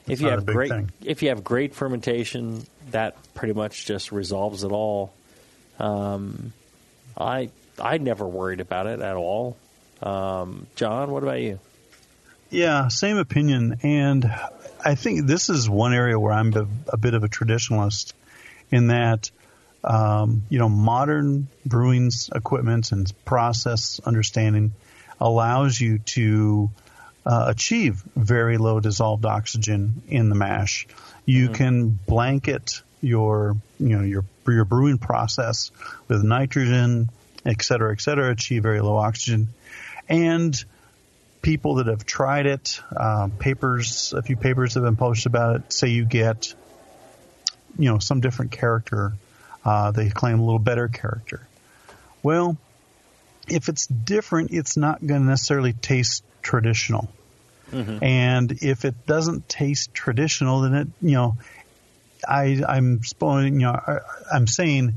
[0.05, 0.91] if It's you have great, thing.
[1.03, 5.13] if you have great fermentation, that pretty much just resolves it all.
[5.79, 6.53] Um,
[7.17, 7.49] I
[7.79, 9.57] I never worried about it at all.
[10.01, 11.59] Um, John, what about you?
[12.49, 13.79] Yeah, same opinion.
[13.83, 14.31] And
[14.83, 18.13] I think this is one area where I'm a, a bit of a traditionalist
[18.75, 19.31] in that,
[19.83, 24.73] um, you know, modern brewing equipment and process understanding
[25.19, 26.69] allows you to
[27.25, 30.87] uh, achieve very low dissolved oxygen in the mash.
[31.25, 35.71] You can blanket your, you know, your your brewing process
[36.07, 37.09] with nitrogen,
[37.45, 39.47] et cetera, et cetera, achieve very low oxygen.
[40.07, 40.53] And
[41.41, 45.73] people that have tried it, uh, papers, a few papers have been published about it,
[45.73, 46.53] say you get,
[47.77, 49.13] you know, some different character.
[49.63, 51.47] Uh, they claim a little better character.
[52.21, 52.57] Well,
[53.47, 57.09] if it's different, it's not going to necessarily taste traditional.
[58.01, 61.37] And if it doesn't taste traditional, then it, you know,
[62.27, 63.99] I, I'm, you know, I,
[64.33, 64.93] I'm saying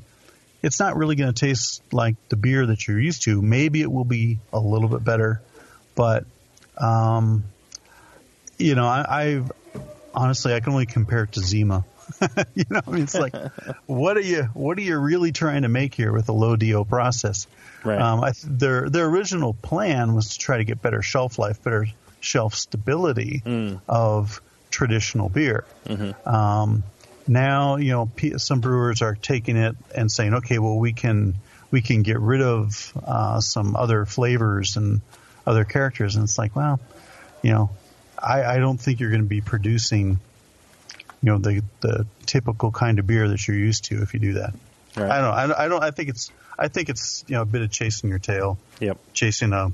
[0.62, 3.40] it's not really going to taste like the beer that you're used to.
[3.40, 5.40] Maybe it will be a little bit better,
[5.94, 6.24] but
[6.76, 7.44] um,
[8.58, 9.52] you know, I, I've
[10.14, 11.84] honestly I can only compare it to Zima.
[12.54, 13.34] you know, I mean, it's like,
[13.86, 16.84] what are you what are you really trying to make here with a low DO
[16.84, 17.46] process?
[17.84, 18.00] Right.
[18.00, 21.86] Um, I, their their original plan was to try to get better shelf life, better
[22.20, 23.42] shelf stability
[23.88, 24.40] of
[24.70, 25.64] traditional beer.
[26.26, 26.84] Um,
[27.26, 31.34] now, you know, p- some brewers are taking it and saying, okay, well, we can
[31.70, 35.02] we can get rid of uh, some other flavors and
[35.46, 36.80] other characters, and it's like, well,
[37.42, 37.70] you know,
[38.18, 40.18] I, I don't think you're going to be producing,
[41.22, 44.32] you know, the the typical kind of beer that you're used to if you do
[44.34, 44.54] that.
[44.96, 45.10] Right.
[45.10, 45.34] I don't.
[45.34, 45.82] I, don't- I don't.
[45.84, 46.30] I think it's.
[46.58, 48.58] I think it's you know a bit of chasing your tail.
[48.80, 48.98] Yep.
[49.12, 49.70] Chasing a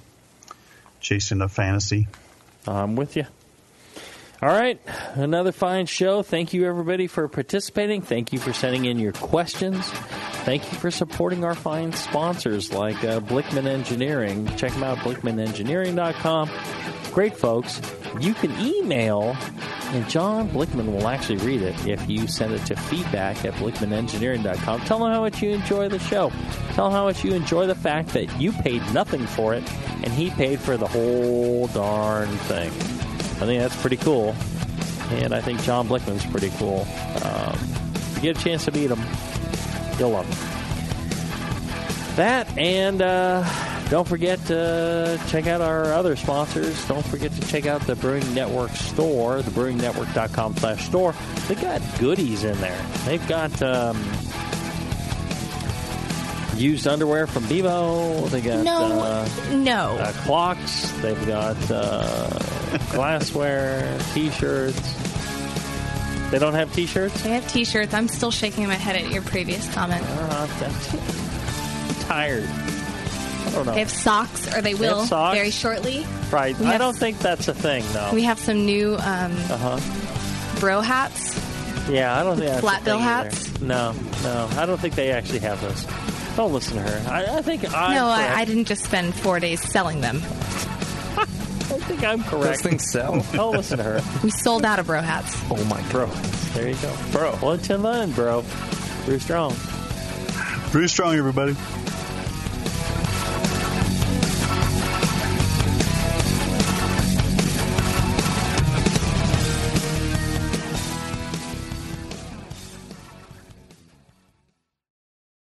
[1.01, 2.09] chasing a fantasy.
[2.67, 3.27] I'm with you.
[4.43, 4.79] All right,
[5.15, 6.23] another fine show.
[6.23, 8.03] Thank you, everybody, for participating.
[8.03, 9.87] Thank you for sending in your questions.
[10.45, 14.47] Thank you for supporting our fine sponsors like uh, Blichmann Engineering.
[14.57, 16.51] Check them out, blichmannengineering.com.
[17.13, 17.81] Great folks.
[18.21, 19.35] You can email,
[19.95, 24.81] and John Blichmann will actually read it if you send it to feedback at blichmannengineering.com.
[24.81, 26.33] Tell him how much you enjoy the show.
[26.73, 29.63] Tell him how much you enjoy the fact that you paid nothing for it,
[30.03, 32.71] and he paid for the whole darn thing.
[32.71, 34.35] I think that's pretty cool.
[35.11, 36.87] And I think John Blichmann's pretty cool.
[37.23, 39.01] Um, if you get a chance to meet him,
[39.99, 42.17] you'll love him.
[42.17, 43.45] That and uh,
[43.91, 46.87] don't forget to check out our other sponsors.
[46.89, 51.15] Don't forget to check out the Brewing Network store, thebrewingnetwork.com slash store.
[51.49, 52.81] They got goodies in there.
[53.05, 54.03] They've got um,
[56.57, 58.29] used underwear from Bebo.
[58.31, 59.97] They got No, uh, no.
[59.99, 60.91] uh, clocks.
[61.03, 62.31] They've got uh,
[62.93, 64.95] glassware, T-shirts.
[66.31, 67.23] They don't have T-shirts.
[67.23, 67.93] They have T-shirts.
[67.95, 70.03] I'm still shaking my head at your previous comment.
[70.05, 72.49] Uh, I'm tired.
[73.55, 73.73] I don't know.
[73.75, 75.37] They have socks, or they They will have socks?
[75.37, 76.07] very shortly.
[76.31, 76.59] right.
[76.59, 77.85] we I have- don't think that's a thing.
[77.95, 78.11] No.
[78.13, 80.61] We have some new um, uh huh.
[80.61, 81.41] bro hats.
[81.91, 83.25] Yeah, I don't think that's Flat a bill thing either.
[83.31, 83.61] hats?
[83.61, 83.93] No,
[84.23, 85.85] no, I don't think they actually have those.
[86.37, 87.11] Don't listen to her.
[87.13, 88.41] I, I think I'm no, I.
[88.41, 90.17] I didn't just spend four days selling them.
[91.17, 92.45] I think I'm correct.
[92.45, 93.21] Those things sell.
[93.33, 94.01] Don't listen to her.
[94.23, 95.35] We sold out of bro hats.
[95.51, 95.91] Oh my god.
[95.91, 96.07] Bro,
[96.55, 96.97] there you go.
[97.13, 97.33] Bro.
[97.37, 98.45] One to none, bro.
[99.05, 99.55] Brew strong.
[100.73, 101.53] Brew strong, everybody.